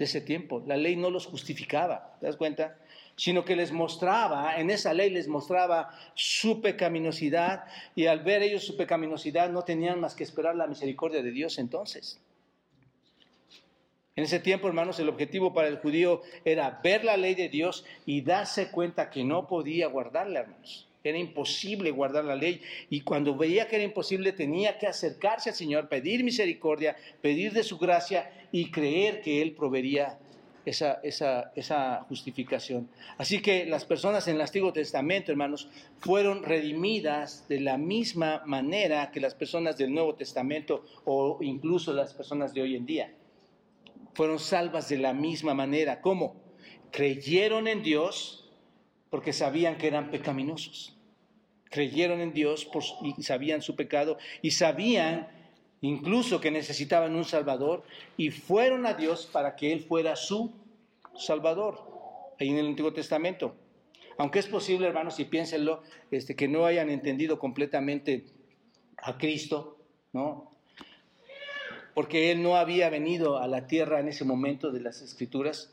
[0.01, 0.63] de ese tiempo.
[0.67, 2.79] La ley no los justificaba, ¿te das cuenta?
[3.17, 8.65] Sino que les mostraba, en esa ley les mostraba su pecaminosidad y al ver ellos
[8.65, 12.19] su pecaminosidad no tenían más que esperar la misericordia de Dios entonces.
[14.17, 17.85] En ese tiempo, hermanos, el objetivo para el judío era ver la ley de Dios
[18.07, 20.89] y darse cuenta que no podía guardarla, hermanos.
[21.03, 25.57] Era imposible guardar la ley y cuando veía que era imposible tenía que acercarse al
[25.57, 30.19] Señor, pedir misericordia, pedir de su gracia y creer que Él proveería
[30.67, 32.91] esa, esa, esa, justificación.
[33.17, 35.69] Así que las personas en el Antiguo Testamento, hermanos,
[36.01, 42.13] fueron redimidas de la misma manera que las personas del Nuevo Testamento o incluso las
[42.13, 43.15] personas de hoy en día.
[44.13, 46.01] Fueron salvas de la misma manera.
[46.01, 46.37] ¿Cómo?
[46.91, 48.50] Creyeron en Dios
[49.11, 50.97] porque sabían que eran pecaminosos.
[51.65, 52.69] Creyeron en Dios
[53.17, 55.29] y sabían su pecado y sabían
[55.83, 57.85] incluso que necesitaban un Salvador
[58.17, 60.53] y fueron a Dios para que Él fuera su
[61.17, 63.55] Salvador, ahí en el Antiguo Testamento.
[64.19, 68.27] Aunque es posible, hermanos, y piénsenlo, este, que no hayan entendido completamente
[68.99, 69.79] a Cristo,
[70.13, 70.51] ¿no?
[71.95, 75.73] Porque Él no había venido a la tierra en ese momento de las Escrituras,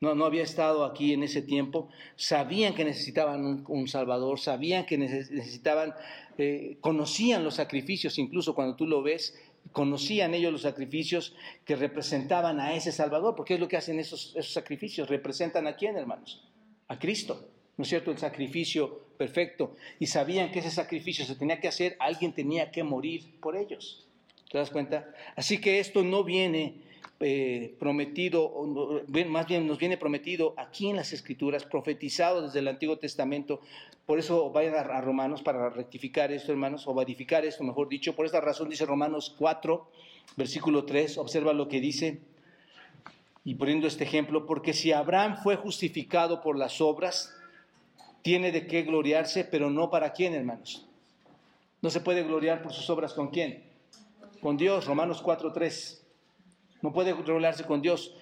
[0.00, 4.98] no, no había estado aquí en ese tiempo, sabían que necesitaban un, Salvador, sabían que
[4.98, 5.94] necesitaban,
[6.38, 9.38] eh, conocían los sacrificios, incluso cuando tú lo ves,
[9.72, 11.34] conocían ellos los sacrificios
[11.64, 15.76] que representaban a ese Salvador, porque es lo que hacen esos, esos sacrificios, representan a
[15.76, 16.42] quién, hermanos,
[16.86, 17.48] a Cristo.
[17.78, 19.76] ¿no es cierto?, el sacrificio perfecto.
[20.00, 24.04] Y sabían que ese sacrificio se tenía que hacer, alguien tenía que morir por ellos.
[24.50, 25.14] ¿Te das cuenta?
[25.36, 26.74] Así que esto no viene
[27.20, 28.52] eh, prometido,
[29.28, 33.60] más bien nos viene prometido aquí en las Escrituras, profetizado desde el Antiguo Testamento.
[34.06, 38.14] Por eso vayan a, Romanos para rectificar esto, hermanos, o verificar esto, mejor dicho.
[38.14, 39.88] Por esta razón dice Romanos 4,
[40.36, 42.20] versículo 3, observa lo que dice.
[43.44, 47.34] Y poniendo este ejemplo, porque si Abraham fue justificado por las obras,
[48.22, 50.86] tiene de qué gloriarse, pero no para quién, hermanos.
[51.82, 53.64] No se puede gloriar por sus obras con quién.
[54.40, 56.07] Con Dios, Romanos 4.3.
[56.82, 58.14] No puede gloriarse con Dios.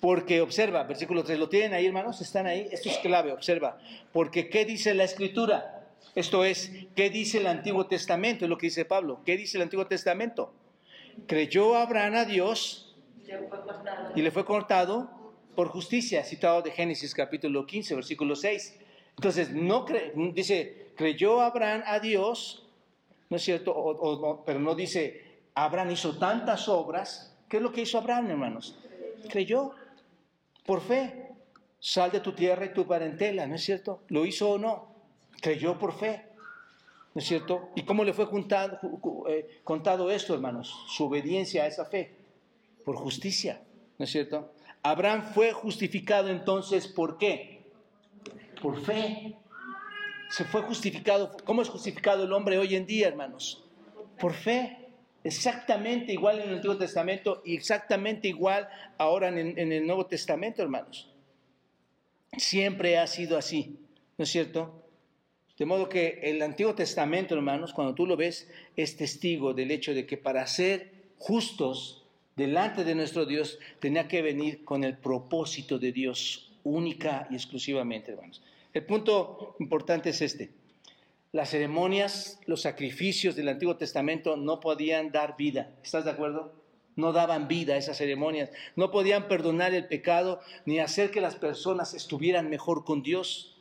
[0.00, 2.20] Porque observa, versículo 3, ¿lo tienen ahí, hermanos?
[2.20, 2.68] ¿Están ahí?
[2.72, 3.78] Esto es clave, observa.
[4.12, 5.86] Porque ¿qué dice la Escritura?
[6.14, 8.44] Esto es, ¿qué dice el Antiguo Testamento?
[8.44, 9.20] Es lo que dice Pablo.
[9.24, 10.52] ¿Qué dice el Antiguo Testamento?
[11.26, 12.94] Creyó Abraham a Dios
[14.14, 15.10] y le fue cortado
[15.54, 18.78] por justicia, citado de Génesis capítulo 15, versículo 6.
[19.16, 19.86] Entonces, no
[20.34, 22.66] dice, creyó Abraham a Dios,
[23.28, 24.42] ¿no es cierto?
[24.44, 25.24] pero no dice,
[25.54, 27.31] Abraham hizo tantas obras.
[27.52, 28.78] ¿Qué es lo que hizo Abraham, hermanos?
[29.28, 29.72] Creyó,
[30.64, 31.28] por fe.
[31.78, 34.04] Sal de tu tierra y tu parentela, ¿no es cierto?
[34.08, 34.94] ¿Lo hizo o no?
[35.38, 36.28] Creyó por fe,
[37.14, 37.68] ¿no es cierto?
[37.74, 38.78] ¿Y cómo le fue contado,
[39.28, 40.74] eh, contado esto, hermanos?
[40.88, 42.14] Su obediencia a esa fe,
[42.86, 43.60] por justicia,
[43.98, 44.54] ¿no es cierto?
[44.82, 47.64] Abraham fue justificado entonces, ¿por qué?
[48.62, 49.36] por fe.
[50.30, 51.36] Se fue justificado.
[51.44, 53.62] ¿Cómo es justificado el hombre hoy en día, hermanos?
[54.18, 54.81] Por fe.
[55.24, 58.68] Exactamente igual en el Antiguo Testamento y exactamente igual
[58.98, 61.08] ahora en, el Nuevo Testamento, hermanos.
[62.36, 63.78] Siempre ha sido así,
[64.18, 64.82] ¿no es cierto?
[65.56, 69.94] De modo que el Antiguo Testamento, hermanos, cuando tú lo ves, es testigo del hecho
[69.94, 72.04] de que para ser justos
[72.34, 78.12] delante de nuestro Dios tenía que venir con el propósito de Dios única y exclusivamente,
[78.12, 78.42] hermanos.
[78.72, 80.50] El punto importante es este.
[81.32, 85.70] Las ceremonias, los sacrificios del Antiguo Testamento no podían dar vida.
[85.82, 86.52] ¿Estás de acuerdo?
[86.94, 88.50] No daban vida a esas ceremonias.
[88.76, 93.56] No podían perdonar el pecado ni hacer que las personas estuvieran mejor con Dios.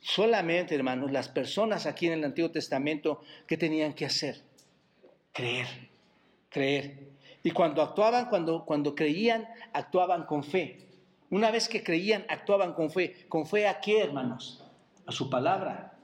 [0.00, 4.42] Solamente, hermanos, las personas aquí en el Antiguo Testamento, ¿qué tenían que hacer?
[5.32, 5.66] Creer,
[6.50, 6.98] creer.
[7.42, 10.86] Y cuando actuaban, cuando, cuando creían, actuaban con fe.
[11.30, 13.24] Una vez que creían, actuaban con fe.
[13.26, 14.62] ¿Con fe a qué, hermanos?
[15.06, 15.95] A su palabra.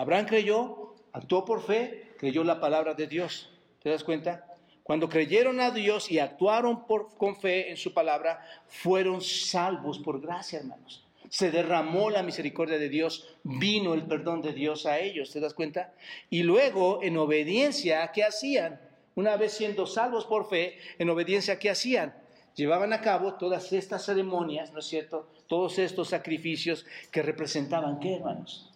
[0.00, 3.50] Abraham creyó, actuó por fe, creyó la palabra de Dios.
[3.82, 4.46] ¿Te das cuenta?
[4.82, 6.84] Cuando creyeron a Dios y actuaron
[7.18, 11.04] con fe en su palabra, fueron salvos por gracia, hermanos.
[11.28, 15.52] Se derramó la misericordia de Dios, vino el perdón de Dios a ellos, ¿te das
[15.52, 15.92] cuenta?
[16.30, 18.80] Y luego, en obediencia, ¿qué hacían?
[19.16, 22.14] Una vez siendo salvos por fe, en obediencia, ¿qué hacían?
[22.54, 25.28] llevaban a cabo todas estas ceremonias, ¿no es cierto?
[25.46, 28.69] Todos estos sacrificios que representaban, ¿qué hermanos?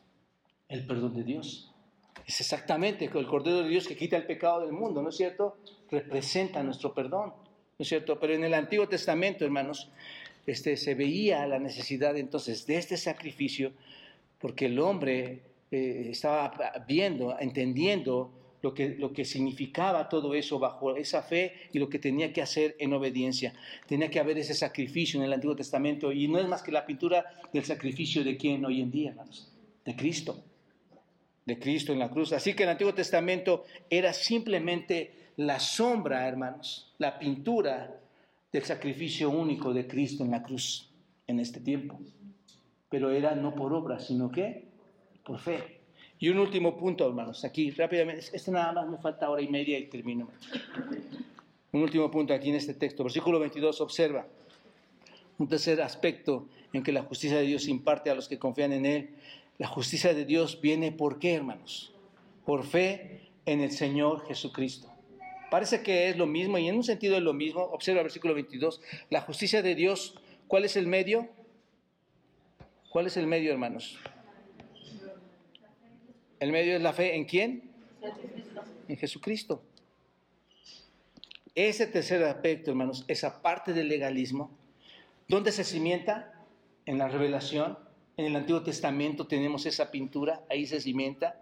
[0.75, 1.71] El perdón de Dios.
[2.27, 5.57] Es exactamente el Cordero de Dios que quita el pecado del mundo, ¿no es cierto?
[5.89, 8.19] Representa nuestro perdón, ¿no es cierto?
[8.19, 9.93] Pero en el Antiguo Testamento, hermanos,
[10.49, 13.71] este, se veía la necesidad entonces de este sacrificio
[14.41, 16.53] porque el hombre eh, estaba
[16.89, 22.01] viendo, entendiendo lo que, lo que significaba todo eso bajo esa fe y lo que
[22.01, 23.55] tenía que hacer en obediencia.
[23.87, 26.85] Tenía que haber ese sacrificio en el Antiguo Testamento y no es más que la
[26.85, 29.53] pintura del sacrificio de quién hoy en día, hermanos,
[29.85, 30.43] de Cristo,
[31.45, 32.33] de Cristo en la cruz.
[32.33, 38.01] Así que el Antiguo Testamento era simplemente la sombra, hermanos, la pintura
[38.53, 40.91] del sacrificio único de Cristo en la cruz
[41.27, 42.01] en este tiempo.
[42.89, 44.69] Pero era no por obra, sino que
[45.25, 45.81] por fe.
[46.19, 49.79] Y un último punto, hermanos, aquí rápidamente, este nada más me falta hora y media
[49.79, 50.31] y termino.
[51.73, 54.27] Un último punto aquí en este texto, versículo 22, observa
[55.39, 58.87] un tercer aspecto en que la justicia de Dios imparte a los que confían en
[58.87, 59.11] Él.
[59.59, 61.93] La justicia de Dios viene por qué, hermanos?
[62.45, 64.93] Por fe en el Señor Jesucristo.
[65.51, 67.63] Parece que es lo mismo y en un sentido es lo mismo.
[67.63, 68.81] Observa el versículo 22.
[69.11, 71.29] La justicia de Dios, ¿cuál es el medio?
[72.91, 73.99] ¿Cuál es el medio, hermanos?
[76.41, 77.71] El medio es la fe en quién?
[78.89, 79.63] En Jesucristo.
[81.55, 84.51] Ese tercer aspecto, hermanos, esa parte del legalismo,
[85.29, 86.33] ¿dónde se cimienta?
[86.87, 87.79] En la revelación.
[88.17, 91.41] En el Antiguo Testamento tenemos esa pintura, ahí se cimienta.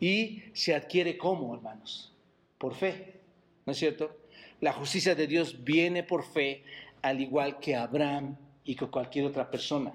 [0.00, 2.12] Y se adquiere como, hermanos?
[2.56, 3.20] Por fe.
[3.66, 4.16] ¿No es cierto?
[4.60, 6.64] La justicia de Dios viene por fe,
[7.02, 9.94] al igual que Abraham y que cualquier otra persona.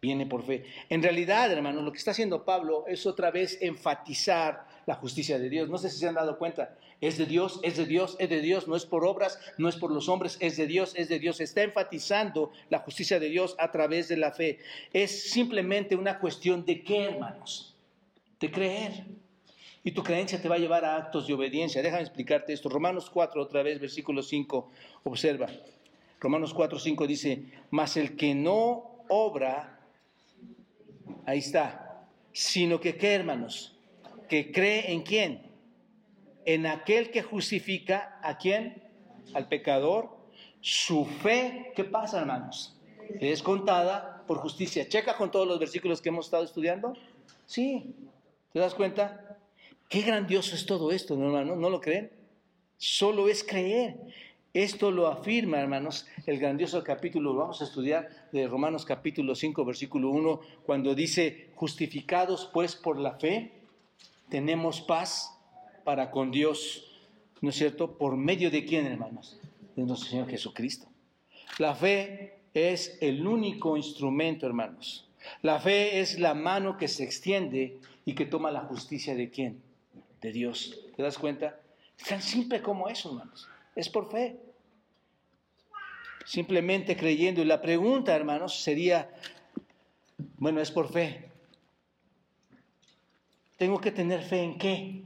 [0.00, 0.64] Viene por fe.
[0.88, 5.48] En realidad, hermanos, lo que está haciendo Pablo es otra vez enfatizar la justicia de
[5.48, 5.68] Dios.
[5.68, 6.76] No sé si se han dado cuenta.
[7.04, 8.66] Es de Dios, es de Dios, es de Dios.
[8.66, 11.40] No es por obras, no es por los hombres, es de Dios, es de Dios.
[11.40, 14.58] Está enfatizando la justicia de Dios a través de la fe.
[14.92, 17.74] Es simplemente una cuestión de qué, hermanos?
[18.40, 19.04] De creer.
[19.82, 21.82] Y tu creencia te va a llevar a actos de obediencia.
[21.82, 22.70] Déjame explicarte esto.
[22.70, 24.70] Romanos 4, otra vez, versículo 5.
[25.04, 25.48] Observa.
[26.20, 29.74] Romanos 4, 5 dice, mas el que no obra
[31.26, 32.06] Ahí está.
[32.32, 33.76] Sino que, ¿qué hermanos?
[34.28, 35.43] Que cree en quién?
[36.44, 38.82] En aquel que justifica a quién?
[39.34, 40.10] Al pecador.
[40.60, 42.76] Su fe, ¿qué pasa, hermanos?
[43.20, 44.88] Es contada por justicia.
[44.88, 46.94] Checa con todos los versículos que hemos estado estudiando.
[47.46, 47.94] Sí.
[48.52, 49.38] ¿Te das cuenta?
[49.88, 51.56] Qué grandioso es todo esto, ¿no, hermano?
[51.56, 52.10] ¿No lo creen?
[52.76, 53.96] Solo es creer.
[54.54, 59.64] Esto lo afirma, hermanos, el grandioso capítulo, lo vamos a estudiar de Romanos capítulo 5,
[59.64, 63.50] versículo 1, cuando dice, justificados pues por la fe,
[64.28, 65.33] tenemos paz
[65.84, 66.84] para con Dios,
[67.40, 67.96] ¿no es cierto?
[67.96, 69.38] ¿Por medio de quién, hermanos?
[69.76, 70.88] De nuestro Señor Jesucristo.
[71.58, 75.08] La fe es el único instrumento, hermanos.
[75.42, 79.62] La fe es la mano que se extiende y que toma la justicia de quién?
[80.20, 80.80] De Dios.
[80.96, 81.60] ¿Te das cuenta?
[81.98, 83.48] Es tan simple como eso, hermanos.
[83.76, 84.36] Es por fe.
[86.24, 87.42] Simplemente creyendo.
[87.42, 89.10] Y la pregunta, hermanos, sería,
[90.38, 91.30] bueno, es por fe.
[93.56, 95.04] ¿Tengo que tener fe en qué?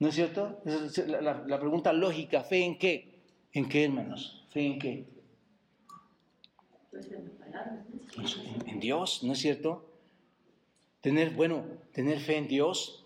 [0.00, 0.58] ¿No es cierto?
[0.64, 3.20] es la, pregunta lógica, ¿fe en qué?
[3.52, 4.42] ¿En qué, hermanos?
[4.50, 5.04] ¿Fe en qué?
[8.16, 9.84] En, en Dios, ¿no es cierto?
[11.02, 13.04] Tener, bueno, tener fe en Dios,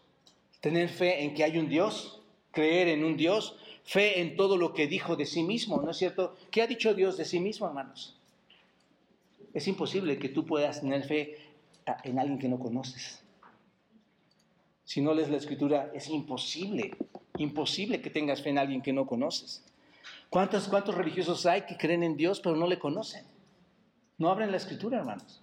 [0.61, 2.21] tener fe en que hay un Dios,
[2.53, 5.97] creer en un Dios, fe en todo lo que dijo de sí mismo, ¿no es
[5.97, 6.37] cierto?
[6.53, 8.17] ¿Qué ha dicho Dios de sí mismo, hermanos?
[9.53, 11.39] Es imposible que tú puedas tener fe
[12.05, 13.24] en alguien que no conoces.
[14.85, 16.93] Si no lees la escritura, es imposible,
[17.39, 19.65] imposible que tengas fe en alguien que no conoces.
[20.29, 23.25] ¿Cuántos, cuántos religiosos hay que creen en Dios pero no le conocen?
[24.19, 25.41] No abren la escritura, hermanos.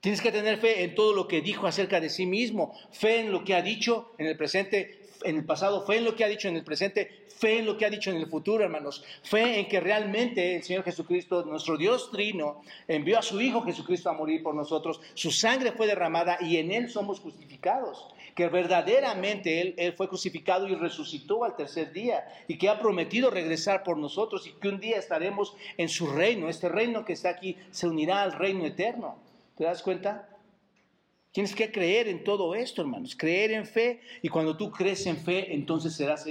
[0.00, 3.32] Tienes que tener fe en todo lo que dijo acerca de sí mismo, fe en
[3.32, 6.28] lo que ha dicho en el presente, en el pasado, fe en lo que ha
[6.28, 9.04] dicho en el presente, fe en lo que ha dicho en el futuro, hermanos.
[9.22, 14.10] Fe en que realmente el Señor Jesucristo, nuestro Dios trino, envió a su Hijo Jesucristo
[14.10, 15.00] a morir por nosotros.
[15.14, 18.08] Su sangre fue derramada y en Él somos justificados.
[18.34, 23.82] Que verdaderamente Él, fue crucificado y resucitó al tercer día y que ha prometido regresar
[23.82, 26.48] por nosotros y que un día estaremos en su reino.
[26.48, 29.16] Este reino que está aquí se unirá al reino eterno.
[29.56, 30.27] ¿Te das cuenta?
[31.32, 34.00] Tienes que creer en todo esto, hermanos, creer en fe.
[34.22, 36.26] Y cuando tú crees en fe, entonces serás,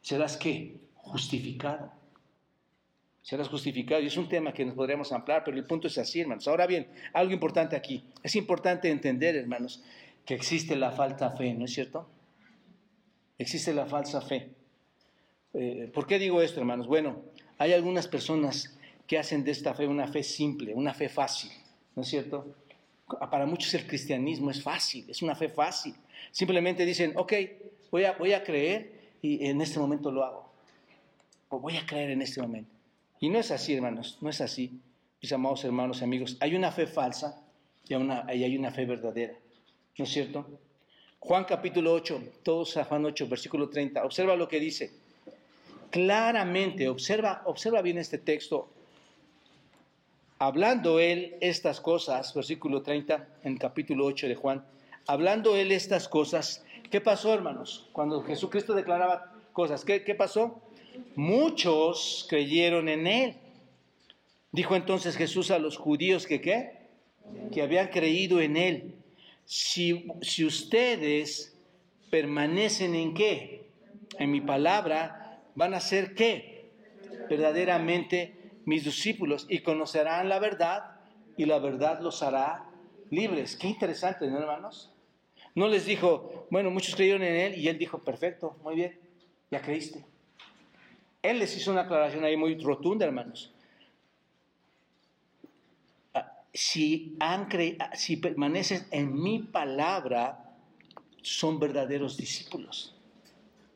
[0.00, 0.76] serás ¿qué?
[0.94, 1.92] Justificado.
[3.22, 4.00] Serás justificado.
[4.00, 6.46] Y es un tema que nos podríamos ampliar, pero el punto es así, hermanos.
[6.48, 8.04] Ahora bien, algo importante aquí.
[8.22, 9.82] Es importante entender, hermanos,
[10.24, 12.08] que existe la falta fe, ¿no es cierto?
[13.38, 14.50] Existe la falsa fe.
[15.54, 16.86] Eh, ¿Por qué digo esto, hermanos?
[16.86, 17.22] Bueno,
[17.58, 21.50] hay algunas personas que hacen de esta fe una fe simple, una fe fácil,
[21.96, 22.54] ¿no es cierto?
[23.30, 25.94] Para muchos el cristianismo es fácil, es una fe fácil.
[26.30, 27.32] Simplemente dicen, ok,
[27.90, 28.92] voy a, voy a creer
[29.22, 30.52] y en este momento lo hago.
[31.48, 32.70] O voy a creer en este momento.
[33.20, 34.80] Y no es así, hermanos, no es así.
[35.20, 37.42] Mis amados hermanos y amigos, hay una fe falsa
[37.88, 39.34] y, una, hay una fe verdadera.
[39.96, 40.46] ¿No es cierto?
[41.18, 44.04] Juan capítulo 8, todos a Juan 8, versículo 30.
[44.04, 44.92] Observa lo que dice.
[45.90, 48.70] Claramente, observa, observa bien este texto
[50.38, 54.64] hablando él estas cosas, versículo 30 en capítulo 8 de Juan,
[55.06, 57.88] hablando él estas cosas, ¿qué pasó hermanos?
[57.92, 60.62] Cuando Jesucristo declaraba cosas, ¿qué, qué pasó?
[61.16, 63.36] Muchos creyeron en él.
[64.52, 66.78] Dijo entonces Jesús a los judíos que qué?
[67.52, 68.94] Que habían creído en él.
[69.44, 71.56] Si, si ustedes
[72.10, 73.68] permanecen en qué?
[74.18, 76.70] En mi palabra, van a ser qué?
[77.28, 78.37] Verdaderamente
[78.68, 80.90] mis discípulos y conocerán la verdad
[81.38, 82.66] y la verdad los hará
[83.08, 83.56] libres.
[83.56, 84.92] Qué interesante, ¿no, hermanos?
[85.54, 89.00] No les dijo, bueno, muchos creyeron en él y él dijo, perfecto, muy bien,
[89.50, 90.04] ya creíste.
[91.22, 93.54] Él les hizo una aclaración ahí muy rotunda, hermanos.
[96.12, 97.48] Ah, si, han
[97.78, 100.44] ah, si permanecen en mi palabra,
[101.22, 102.94] son verdaderos discípulos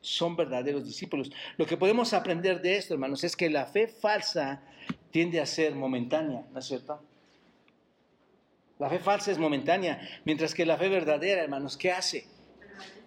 [0.05, 1.31] son verdaderos discípulos.
[1.55, 4.61] Lo que podemos aprender de esto, hermanos, es que la fe falsa
[5.13, 6.99] tiende a ser momentánea, ¿no es cierto?
[8.79, 12.25] La fe falsa es momentánea, mientras que la fe verdadera, hermanos, ¿qué hace?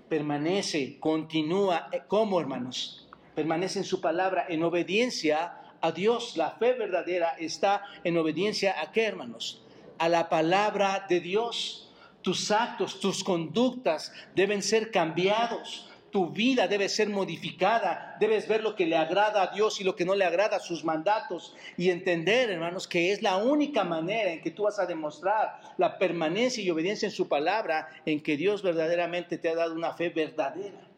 [0.08, 1.90] Permanece, continúa.
[2.06, 3.08] ¿Cómo, hermanos?
[3.34, 6.36] Permanece en su palabra, en obediencia a Dios.
[6.36, 9.64] La fe verdadera está en obediencia a qué, hermanos?
[9.98, 11.92] A la palabra de Dios.
[12.22, 18.74] Tus actos, tus conductas deben ser cambiados tu vida debe ser modificada, debes ver lo
[18.74, 22.48] que le agrada a Dios y lo que no le agrada sus mandatos y entender,
[22.48, 26.70] hermanos, que es la única manera en que tú vas a demostrar la permanencia y
[26.70, 30.88] obediencia en su palabra, en que Dios verdaderamente te ha dado una fe verdadera.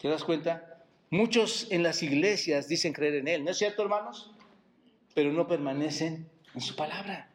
[0.00, 0.82] ¿Te das cuenta?
[1.10, 4.30] Muchos en las iglesias dicen creer en Él, ¿no es cierto, hermanos?
[5.12, 7.28] Pero no permanecen en su palabra.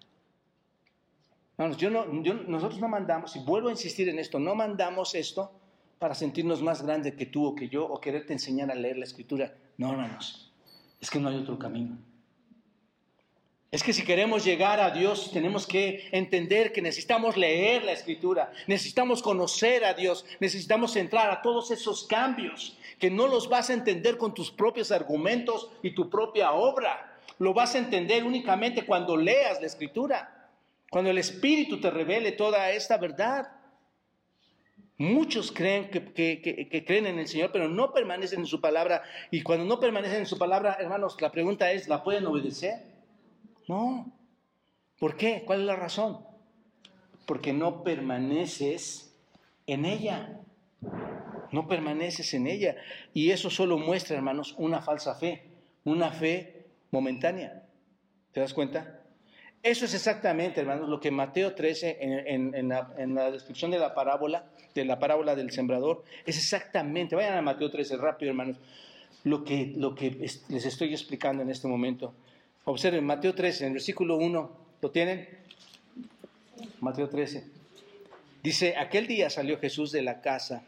[1.59, 5.61] Hermanos, yo no, nosotros no mandamos, y vuelvo a insistir en esto, no mandamos esto
[5.99, 9.05] para sentirnos más grandes que tú o que yo o quererte enseñar a leer la
[9.05, 9.53] escritura.
[9.77, 10.51] No, hermanos,
[10.99, 11.97] es que no hay otro camino.
[13.75, 18.49] Es que si queremos llegar a Dios tenemos que entender que necesitamos leer la escritura,
[18.67, 23.73] necesitamos conocer a Dios, necesitamos entrar a todos esos cambios que no los vas a
[23.73, 27.17] entender con tus propios argumentos y tu propia obra.
[27.37, 30.49] Lo vas a entender únicamente cuando leas la escritura,
[30.89, 33.49] cuando el Espíritu te revele toda esta verdad.
[34.97, 39.03] Muchos creen que, creen en el Señor, pero no permanecen en su palabra.
[39.29, 42.81] Y cuando no permanecen en su palabra, hermanos, la pregunta es, ¿la pueden obedecer?
[43.67, 44.11] No.
[44.97, 45.43] ¿Por qué?
[45.45, 46.19] ¿Cuál es la razón?
[47.25, 49.13] Porque no permaneces
[49.67, 50.39] en ella.
[51.51, 52.77] No permaneces en ella.
[53.13, 55.43] Y eso solo muestra, hermanos, una falsa fe,
[55.83, 57.63] una fe momentánea.
[58.31, 59.04] ¿Te das cuenta?
[59.65, 64.45] Eso es exactamente, hermanos, lo que Mateo 13, en, la, descripción de la parábola,
[64.75, 68.57] de la parábola del sembrador, es exactamente, vayan a Mateo 13 rápido, hermanos,
[69.23, 69.73] lo que,
[70.49, 72.13] les estoy explicando en este momento.
[72.65, 74.51] Observen, Mateo 13, en el versículo 1,
[74.83, 75.27] ¿lo tienen?
[76.79, 77.43] Mateo 13.
[78.43, 80.63] Dice, aquel día salió Jesús de la casa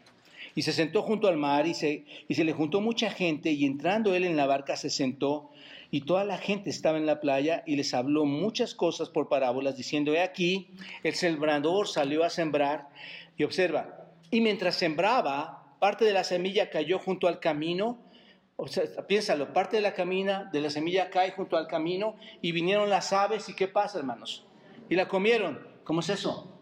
[0.56, 4.24] y se sentó junto al mar y se le juntó mucha gente y entrando él
[4.24, 5.52] en la barca se sentó
[5.90, 9.76] y toda la gente estaba en la playa y les habló muchas cosas por parábolas,
[9.76, 10.70] diciendo, he aquí,
[11.02, 12.88] el sembrador salió a sembrar,
[13.36, 17.98] y observa, y mientras sembraba, parte de la semilla cayó junto al camino,
[18.56, 22.52] o sea, piénsalo, parte de la camina, de la semilla cae junto al camino, y
[22.52, 24.44] vinieron las aves, ¿y qué pasa, hermanos?
[24.88, 25.66] Y la comieron.
[25.84, 26.60] ¿Cómo es eso?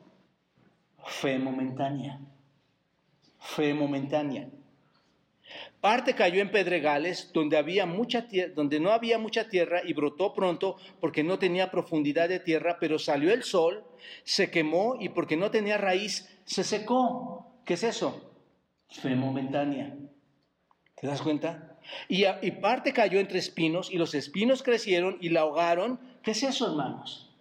[1.05, 2.21] Fe momentánea.
[3.39, 4.49] Fe momentánea.
[5.81, 10.77] Parte cayó en pedregales donde, había mucha donde no había mucha tierra y brotó pronto
[11.01, 13.85] porque no tenía profundidad de tierra, pero salió el sol,
[14.25, 17.61] se quemó y porque no tenía raíz, se secó.
[17.65, 18.33] ¿Qué es eso?
[18.89, 19.97] Fe momentánea.
[20.95, 21.79] ¿Te das cuenta?
[22.09, 26.01] Y, y parte cayó entre espinos y los espinos crecieron y la ahogaron.
[26.23, 27.35] ¿Qué es eso, hermanos?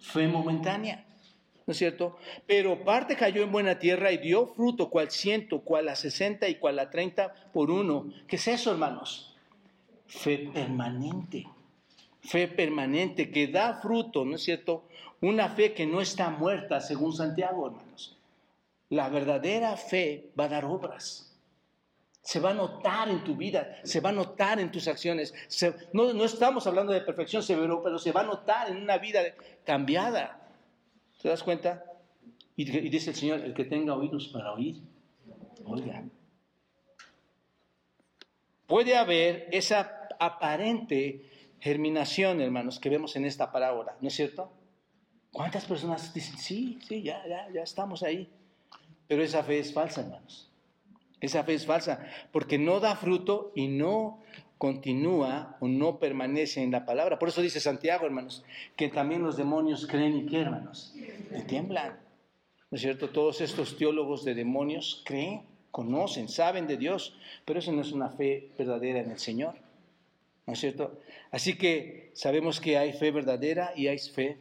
[0.00, 1.04] Fe momentánea.
[1.66, 2.16] ¿No es cierto?
[2.46, 6.56] Pero parte cayó en buena tierra y dio fruto, cual ciento, cual a sesenta y
[6.56, 8.12] cual a treinta por uno.
[8.26, 9.34] ¿Qué es eso, hermanos?
[10.06, 11.46] Fe permanente.
[12.20, 14.84] Fe permanente que da fruto, ¿no es cierto?
[15.20, 18.16] Una fe que no está muerta, según Santiago, hermanos.
[18.90, 21.32] La verdadera fe va a dar obras.
[22.20, 25.34] Se va a notar en tu vida, se va a notar en tus acciones.
[25.92, 29.22] no, estamos hablando de perfección severo, pero se va a notar en una vida
[29.64, 30.41] cambiada.
[31.22, 31.84] ¿Te das cuenta?
[32.56, 34.82] Y, dice el Señor, el que tenga oídos para oír,
[35.64, 36.02] oiga.
[38.66, 44.52] Puede haber esa aparente germinación, hermanos, que vemos en esta parábola, ¿no es cierto?
[45.30, 48.28] ¿Cuántas personas dicen, sí, sí, ya, ya, ya estamos ahí?
[49.06, 50.50] Pero esa fe es falsa, hermanos.
[51.20, 54.18] Esa fe es falsa, porque no da fruto y no
[54.62, 57.18] continúa o no permanece en la palabra.
[57.18, 58.44] Por eso dice Santiago, hermanos,
[58.76, 61.98] que también los demonios creen y qué, hermanos, y tiemblan.
[62.70, 63.10] ¿No es cierto?
[63.10, 65.42] Todos estos teólogos de demonios creen,
[65.72, 69.56] conocen, saben de Dios, pero eso no es una fe verdadera en el Señor.
[70.46, 70.96] ¿No es cierto?
[71.32, 74.38] Así que sabemos que hay fe verdadera y hay fe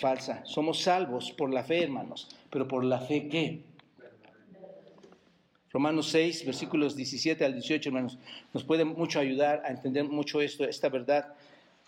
[0.00, 0.46] falsa.
[0.46, 3.60] Somos salvos por la fe, hermanos, pero por la fe qué?
[5.76, 8.16] Romanos 6, versículos 17 al 18, hermanos,
[8.54, 11.34] nos puede mucho ayudar a entender mucho esto, esta verdad.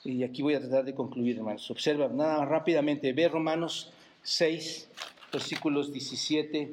[0.05, 1.71] Y aquí voy a tratar de concluir, hermanos.
[1.71, 3.11] Observa nada más rápidamente.
[3.15, 3.91] Ve Romanos
[4.25, 4.91] 6,
[5.33, 6.71] versículos 17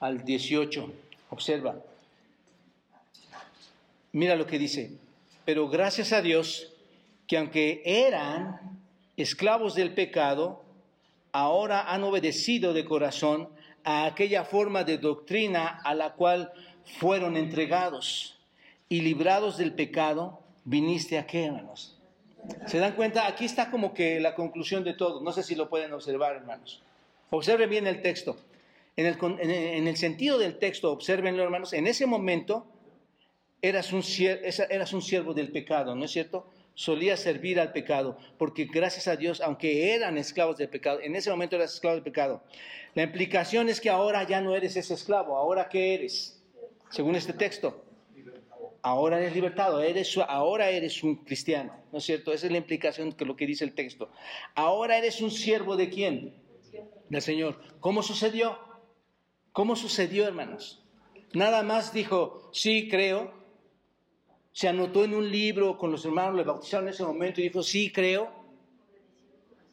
[0.00, 0.92] al 18.
[1.30, 1.76] Observa.
[4.10, 4.90] Mira lo que dice.
[5.44, 6.72] Pero gracias a Dios
[7.28, 8.58] que aunque eran
[9.16, 10.64] esclavos del pecado,
[11.30, 16.52] ahora han obedecido de corazón a aquella forma de doctrina a la cual
[16.98, 18.38] fueron entregados
[18.88, 21.96] y librados del pecado, viniste a qué, hermanos.
[22.66, 23.26] ¿Se dan cuenta?
[23.26, 25.20] Aquí está como que la conclusión de todo.
[25.20, 26.82] No sé si lo pueden observar, hermanos.
[27.30, 28.36] Observen bien el texto.
[28.96, 32.66] En el, en el sentido del texto, observenlo, hermanos, en ese momento
[33.62, 36.46] eras un, eras un siervo del pecado, ¿no es cierto?
[36.80, 41.28] Solía servir al pecado, porque gracias a Dios, aunque eran esclavos del pecado, en ese
[41.28, 42.42] momento eras esclavo del pecado.
[42.94, 46.42] La implicación es que ahora ya no eres ese esclavo, ahora ¿qué eres?
[46.88, 47.84] Según este texto.
[48.80, 49.82] Ahora eres libertado,
[50.26, 52.32] ahora eres un cristiano, ¿no es cierto?
[52.32, 54.10] Esa es la implicación que lo que dice el texto.
[54.54, 56.34] Ahora eres un siervo de quién?
[57.10, 57.60] Del Señor.
[57.80, 58.58] ¿Cómo sucedió?
[59.52, 60.82] ¿Cómo sucedió, hermanos?
[61.34, 63.38] Nada más dijo, sí, creo,
[64.52, 67.62] se anotó en un libro con los hermanos, le bautizaron en ese momento y dijo,
[67.62, 68.30] sí, creo.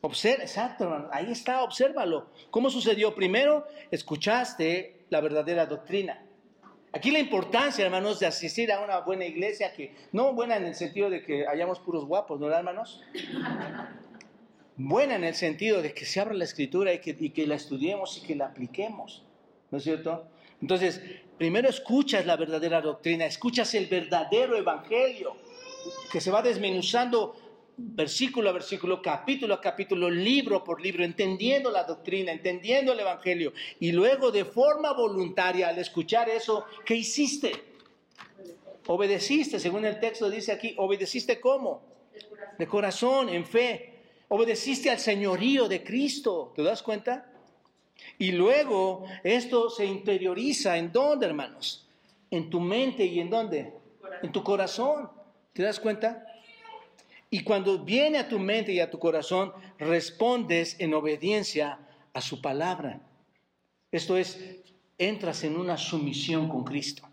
[0.01, 2.30] Observa, exacto, ahí está, obsérvalo.
[2.51, 3.15] ¿Cómo sucedió?
[3.15, 6.23] Primero, escuchaste la verdadera doctrina.
[6.93, 10.75] Aquí la importancia, hermanos, de asistir a una buena iglesia, que no buena en el
[10.75, 13.03] sentido de que hayamos puros guapos, ¿no, hermanos?
[14.78, 17.55] Buena en el sentido de que se abra la escritura y que, y que la
[17.55, 19.25] estudiemos y que la apliquemos,
[19.69, 20.28] ¿no es cierto?
[20.61, 21.01] Entonces,
[21.38, 25.35] primero escuchas la verdadera doctrina, escuchas el verdadero evangelio,
[26.11, 27.35] que se va desmenuzando
[27.77, 33.53] versículo a versículo, capítulo a capítulo, libro por libro, entendiendo la doctrina, entendiendo el evangelio.
[33.79, 37.51] Y luego de forma voluntaria, al escuchar eso, ¿qué hiciste?
[38.88, 41.83] Obedeciste, según el texto dice aquí, obedeciste cómo?
[42.57, 43.93] De corazón, en fe.
[44.29, 47.31] Obedeciste al señorío de Cristo, ¿te das cuenta?
[48.17, 51.87] Y luego esto se interioriza en dónde, hermanos?
[52.31, 53.73] En tu mente y en dónde?
[54.21, 55.09] En tu corazón.
[55.53, 56.25] ¿Te das cuenta?
[57.29, 61.79] Y cuando viene a tu mente y a tu corazón, respondes en obediencia
[62.13, 63.01] a su palabra.
[63.91, 64.39] Esto es,
[64.97, 67.07] entras en una sumisión con Cristo.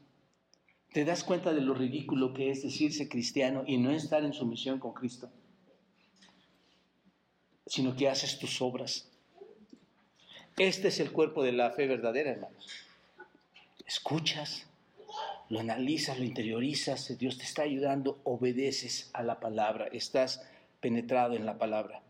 [0.93, 4.79] ¿Te das cuenta de lo ridículo que es decirse cristiano y no estar en sumisión
[4.79, 5.29] con Cristo?
[7.67, 9.14] Sino que haces tus obras
[10.57, 12.69] este es el cuerpo de la fe verdadera, hermanos.
[13.87, 14.67] Escuchas,
[15.49, 20.43] lo analizas, lo interiorizas, Dios te está ayudando, obedeces a la palabra, estás
[20.81, 22.03] penetrado en la palabra.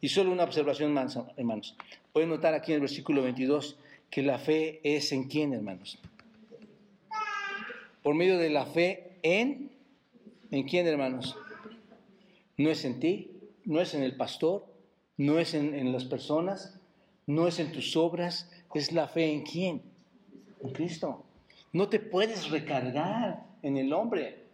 [0.00, 0.96] Y solo una observación,
[1.36, 1.76] hermanos.
[2.12, 3.76] Pueden notar aquí en el versículo 22
[4.10, 5.98] que la fe es en quién, hermanos.
[8.02, 9.70] Por medio de la fe en,
[10.50, 11.36] ¿en quién, hermanos?
[12.56, 13.30] No es en ti,
[13.64, 14.66] no es en el pastor,
[15.16, 16.78] no es en, en las personas,
[17.26, 19.82] no es en tus obras, es la fe en quién?
[20.62, 21.24] En Cristo.
[21.72, 24.44] No te puedes recargar en el hombre.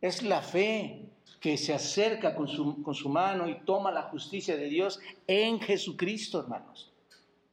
[0.00, 1.06] Es la fe
[1.40, 5.60] que se acerca con su, con su mano y toma la justicia de Dios en
[5.60, 6.92] Jesucristo, hermanos.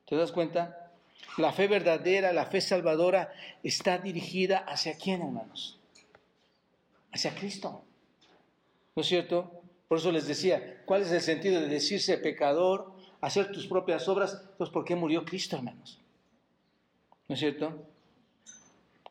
[0.07, 0.91] ¿Te das cuenta?
[1.37, 3.33] La fe verdadera, la fe salvadora
[3.63, 5.79] está dirigida hacia quién, hermanos?
[7.11, 7.83] Hacia Cristo.
[8.95, 9.51] ¿No es cierto?
[9.87, 12.92] Por eso les decía, ¿cuál es el sentido de decirse pecador
[13.23, 15.97] hacer tus propias obras, entonces ¿por qué murió Cristo, hermanos?
[17.29, 17.73] ¿No es cierto?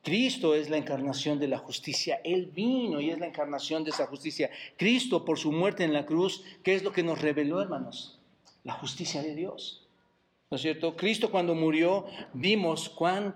[0.03, 2.21] Cristo es la encarnación de la justicia.
[2.23, 4.51] Él vino y es la encarnación de esa justicia.
[4.77, 8.19] Cristo, por su muerte en la cruz, ¿qué es lo que nos reveló, hermanos?
[8.65, 9.89] La justicia de Dios.
[10.51, 10.95] ¿No es cierto?
[10.95, 12.05] Cristo cuando murió,
[12.35, 13.35] vimos cuán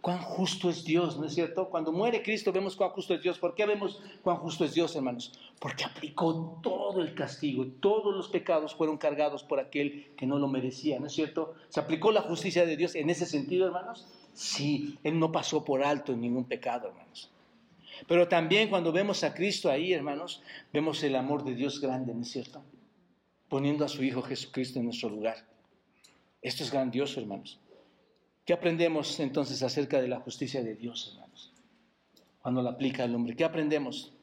[0.00, 1.70] cuán justo es Dios, ¿no es cierto?
[1.70, 3.38] Cuando muere Cristo vemos cuán justo es Dios.
[3.38, 5.32] ¿Por qué vemos cuán justo es Dios, hermanos?
[5.58, 10.48] Porque aplicó todo el castigo, todos los pecados fueron cargados por aquel que no lo
[10.48, 11.54] merecía, ¿no es cierto?
[11.68, 14.06] ¿Se aplicó la justicia de Dios en ese sentido, hermanos?
[14.34, 17.30] Sí, Él no pasó por alto ningún pecado, hermanos.
[18.06, 20.42] Pero también cuando vemos a Cristo ahí, hermanos,
[20.72, 22.62] vemos el amor de Dios grande, ¿no es cierto?
[23.48, 25.46] Poniendo a su Hijo Jesucristo en nuestro lugar.
[26.42, 27.58] Esto es grandioso, hermanos.
[28.44, 31.52] ¿Qué aprendemos entonces acerca de la justicia de Dios, hermanos?
[32.42, 33.36] Cuando la aplica el hombre.
[33.36, 34.13] ¿Qué aprendemos?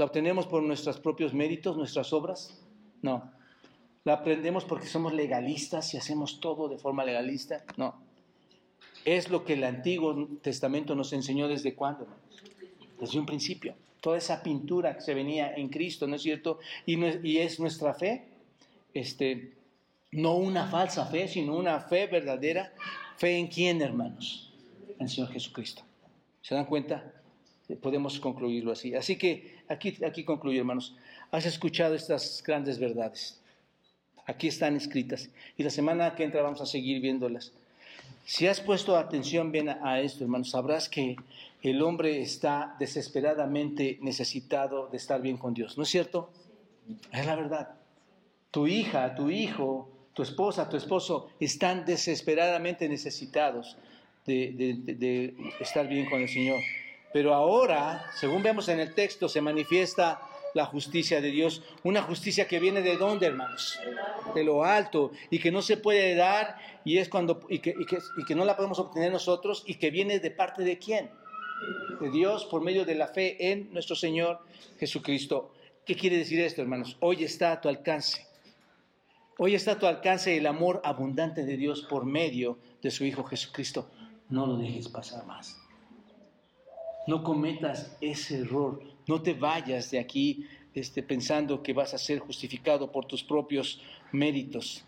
[0.00, 2.58] ¿La obtenemos por nuestros propios méritos, nuestras obras?
[3.02, 3.30] No.
[4.04, 7.62] ¿La aprendemos porque somos legalistas y hacemos todo de forma legalista?
[7.76, 8.00] No.
[9.04, 12.06] Es lo que el Antiguo Testamento nos enseñó desde cuándo,
[12.98, 13.74] Desde un principio.
[14.00, 16.60] Toda esa pintura que se venía en Cristo, ¿no es cierto?
[16.86, 18.24] Y, y es nuestra fe,
[18.94, 19.52] este,
[20.12, 22.72] no una falsa fe, sino una fe verdadera
[23.18, 24.50] ¿Fe en quién, hermanos?
[24.98, 25.82] En el Señor Jesucristo.
[26.40, 27.19] ¿Se dan cuenta?
[27.76, 28.94] Podemos concluirlo así.
[28.94, 30.96] Así que aquí, aquí concluyo, hermanos.
[31.30, 33.40] Has escuchado estas grandes verdades.
[34.26, 35.30] Aquí están escritas.
[35.56, 37.52] Y la semana que entra vamos a seguir viéndolas.
[38.24, 41.16] Si has puesto atención bien a esto, hermanos, sabrás que
[41.62, 45.76] el hombre está desesperadamente necesitado de estar bien con Dios.
[45.76, 46.30] ¿No es cierto?
[47.12, 47.74] Es la verdad.
[48.50, 53.76] Tu hija, tu hijo, tu esposa, tu esposo están desesperadamente necesitados
[54.26, 56.60] de, estar bien con el Señor.
[57.12, 60.20] Pero ahora, según vemos en el texto, se manifiesta
[60.54, 63.78] la justicia de Dios, una justicia que viene de dónde, hermanos?
[64.34, 67.86] De lo alto y que no se puede dar y es cuando y que, y
[67.86, 71.10] que, y que no la podemos obtener nosotros y que viene de parte de quién?
[72.00, 74.40] de Dios por medio de la fe en nuestro Señor
[74.78, 75.52] Jesucristo.
[75.84, 76.96] ¿Qué quiere decir esto, hermanos?
[77.00, 78.26] Hoy está a tu alcance.
[79.36, 83.24] Hoy está a tu alcance el amor abundante de Dios por medio de su Hijo
[83.24, 83.90] Jesucristo.
[84.28, 85.56] No lo dejes pasar más.
[87.10, 88.80] No cometas ese error.
[89.08, 93.82] No te vayas de aquí este, pensando que vas a ser justificado por tus propios
[94.12, 94.84] méritos.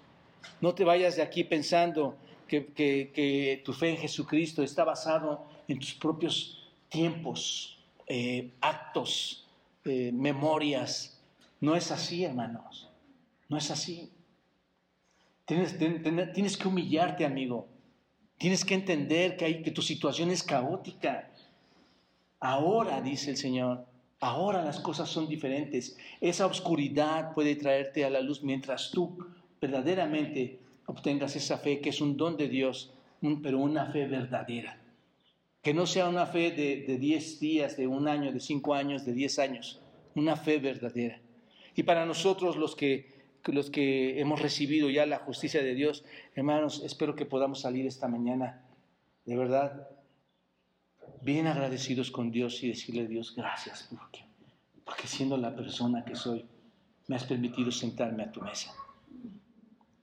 [0.61, 2.15] No te vayas de aquí pensando
[2.47, 7.77] que, tu fe en Jesucristo está basado en tus propios tiempos,
[8.07, 9.49] eh, actos,
[9.85, 11.21] eh, memorias.
[11.61, 12.89] No es así, hermanos.
[13.49, 14.13] No es así.
[15.45, 17.67] Tienes, tienes que humillarte, amigo.
[18.39, 21.32] Tienes que entender que, hay, que tu situación es caótica.
[22.43, 23.87] Ahora, dice el Señor,
[24.19, 25.97] ahora las cosas son diferentes.
[26.21, 29.17] Esa oscuridad puede traerte a la luz mientras tú
[29.61, 32.95] verdaderamente obtengas esa fe que es un don de Dios,
[33.45, 34.77] pero una fe verdadera.
[35.63, 39.13] Que no sea una fe de 10 días, de un año, de cinco años, de
[39.13, 39.81] 10 años,
[40.17, 41.21] una fe verdadera.
[41.77, 43.07] Y para nosotros los que,
[43.47, 46.05] los que hemos recibido ya la justicia de Dios,
[46.35, 48.67] hermanos, espero que podamos salir esta mañana,
[49.27, 49.89] de verdad,
[51.23, 54.25] bien agradecidos con Dios y decirle a Dios gracias, porque,
[54.85, 56.45] porque siendo la persona que soy,
[57.07, 58.73] me has permitido sentarme a tu mesa.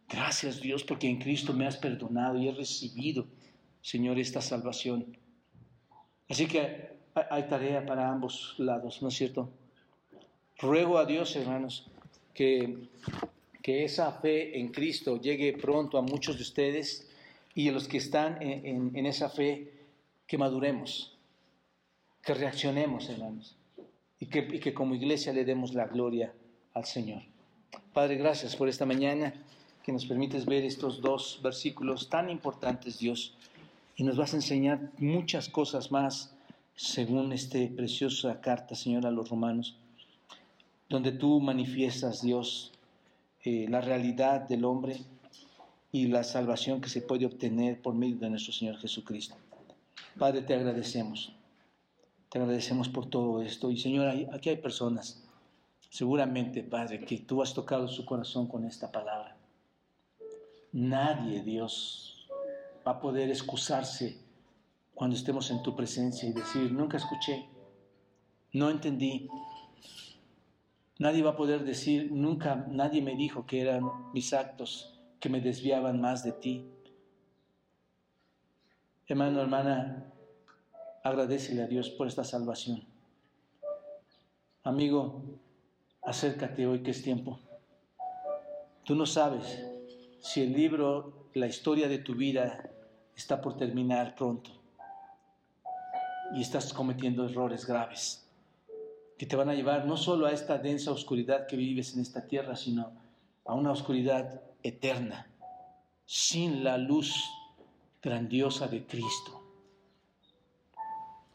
[0.07, 3.27] Gracias Dios porque en Cristo me has perdonado y he recibido,
[3.81, 5.17] Señor, esta salvación.
[6.27, 6.89] Así que
[7.29, 9.49] hay tarea para ambos lados, ¿no es cierto?
[10.57, 11.87] Ruego a Dios, hermanos,
[12.33, 12.87] que,
[13.61, 17.07] que esa fe en Cristo llegue pronto a muchos de ustedes
[17.55, 19.78] y a los que están en, en esa fe,
[20.29, 21.17] que maduremos,
[22.21, 23.55] que reaccionemos, hermanos,
[24.19, 26.31] y que, como iglesia le demos la gloria
[26.75, 27.23] al Señor.
[27.93, 29.33] Padre, gracias por esta mañana
[29.83, 33.33] que nos permites ver estos dos versículos tan importantes, Dios,
[33.95, 36.35] y nos vas a enseñar muchas cosas más
[36.75, 39.77] según esta preciosa carta, Señor, a los romanos,
[40.89, 42.71] donde tú manifiestas, Dios,
[43.43, 45.01] eh, la realidad del hombre
[45.91, 49.35] y la salvación que se puede obtener por medio de nuestro Señor Jesucristo.
[50.17, 51.33] Padre, te agradecemos.
[52.29, 53.71] Te agradecemos por todo esto.
[53.71, 55.23] Y Señor, aquí hay personas,
[55.89, 59.35] seguramente, Padre, que tú has tocado su corazón con esta palabra.
[60.71, 62.27] Nadie, Dios,
[62.85, 64.17] va a poder excusarse
[64.93, 67.47] cuando estemos en tu presencia y decir, nunca escuché,
[68.53, 69.27] no entendí.
[70.99, 75.41] Nadie va a poder decir, nunca, nadie me dijo que eran mis actos que me
[75.41, 76.65] desviaban más de ti.
[79.11, 80.05] Hermano, hermana,
[81.03, 82.85] agradecele a Dios por esta salvación.
[84.61, 85.23] Amigo,
[86.03, 87.39] acércate hoy que es tiempo.
[88.83, 89.65] Tú no sabes
[90.19, 92.69] si el libro, la historia de tu vida
[93.15, 94.51] está por terminar pronto
[96.35, 98.29] y estás cometiendo errores graves
[99.17, 102.27] que te van a llevar no solo a esta densa oscuridad que vives en esta
[102.27, 102.91] tierra, sino
[103.43, 105.31] a una oscuridad eterna,
[106.05, 107.38] sin la luz
[108.01, 109.43] grandiosa de Cristo,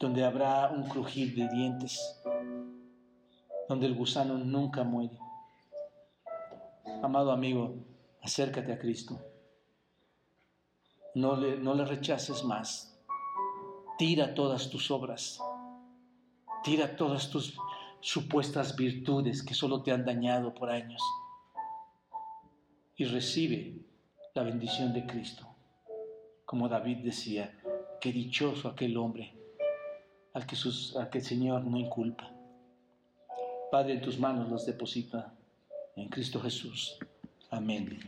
[0.00, 2.00] donde habrá un crujir de dientes,
[3.68, 5.18] donde el gusano nunca muere.
[7.02, 7.74] Amado amigo,
[8.22, 9.20] acércate a Cristo.
[11.14, 12.98] No le, no le rechaces más.
[13.98, 15.38] Tira todas tus obras.
[16.62, 17.56] Tira todas tus
[18.00, 21.02] supuestas virtudes que solo te han dañado por años.
[22.96, 23.84] Y recibe
[24.34, 25.53] la bendición de Cristo.
[26.54, 27.52] Como David decía,
[28.00, 29.34] qué dichoso aquel hombre
[30.34, 32.30] al que, sus, al que el Señor no inculpa.
[33.72, 35.34] Padre, en tus manos los deposita
[35.96, 36.96] en Cristo Jesús.
[37.50, 37.98] Amén.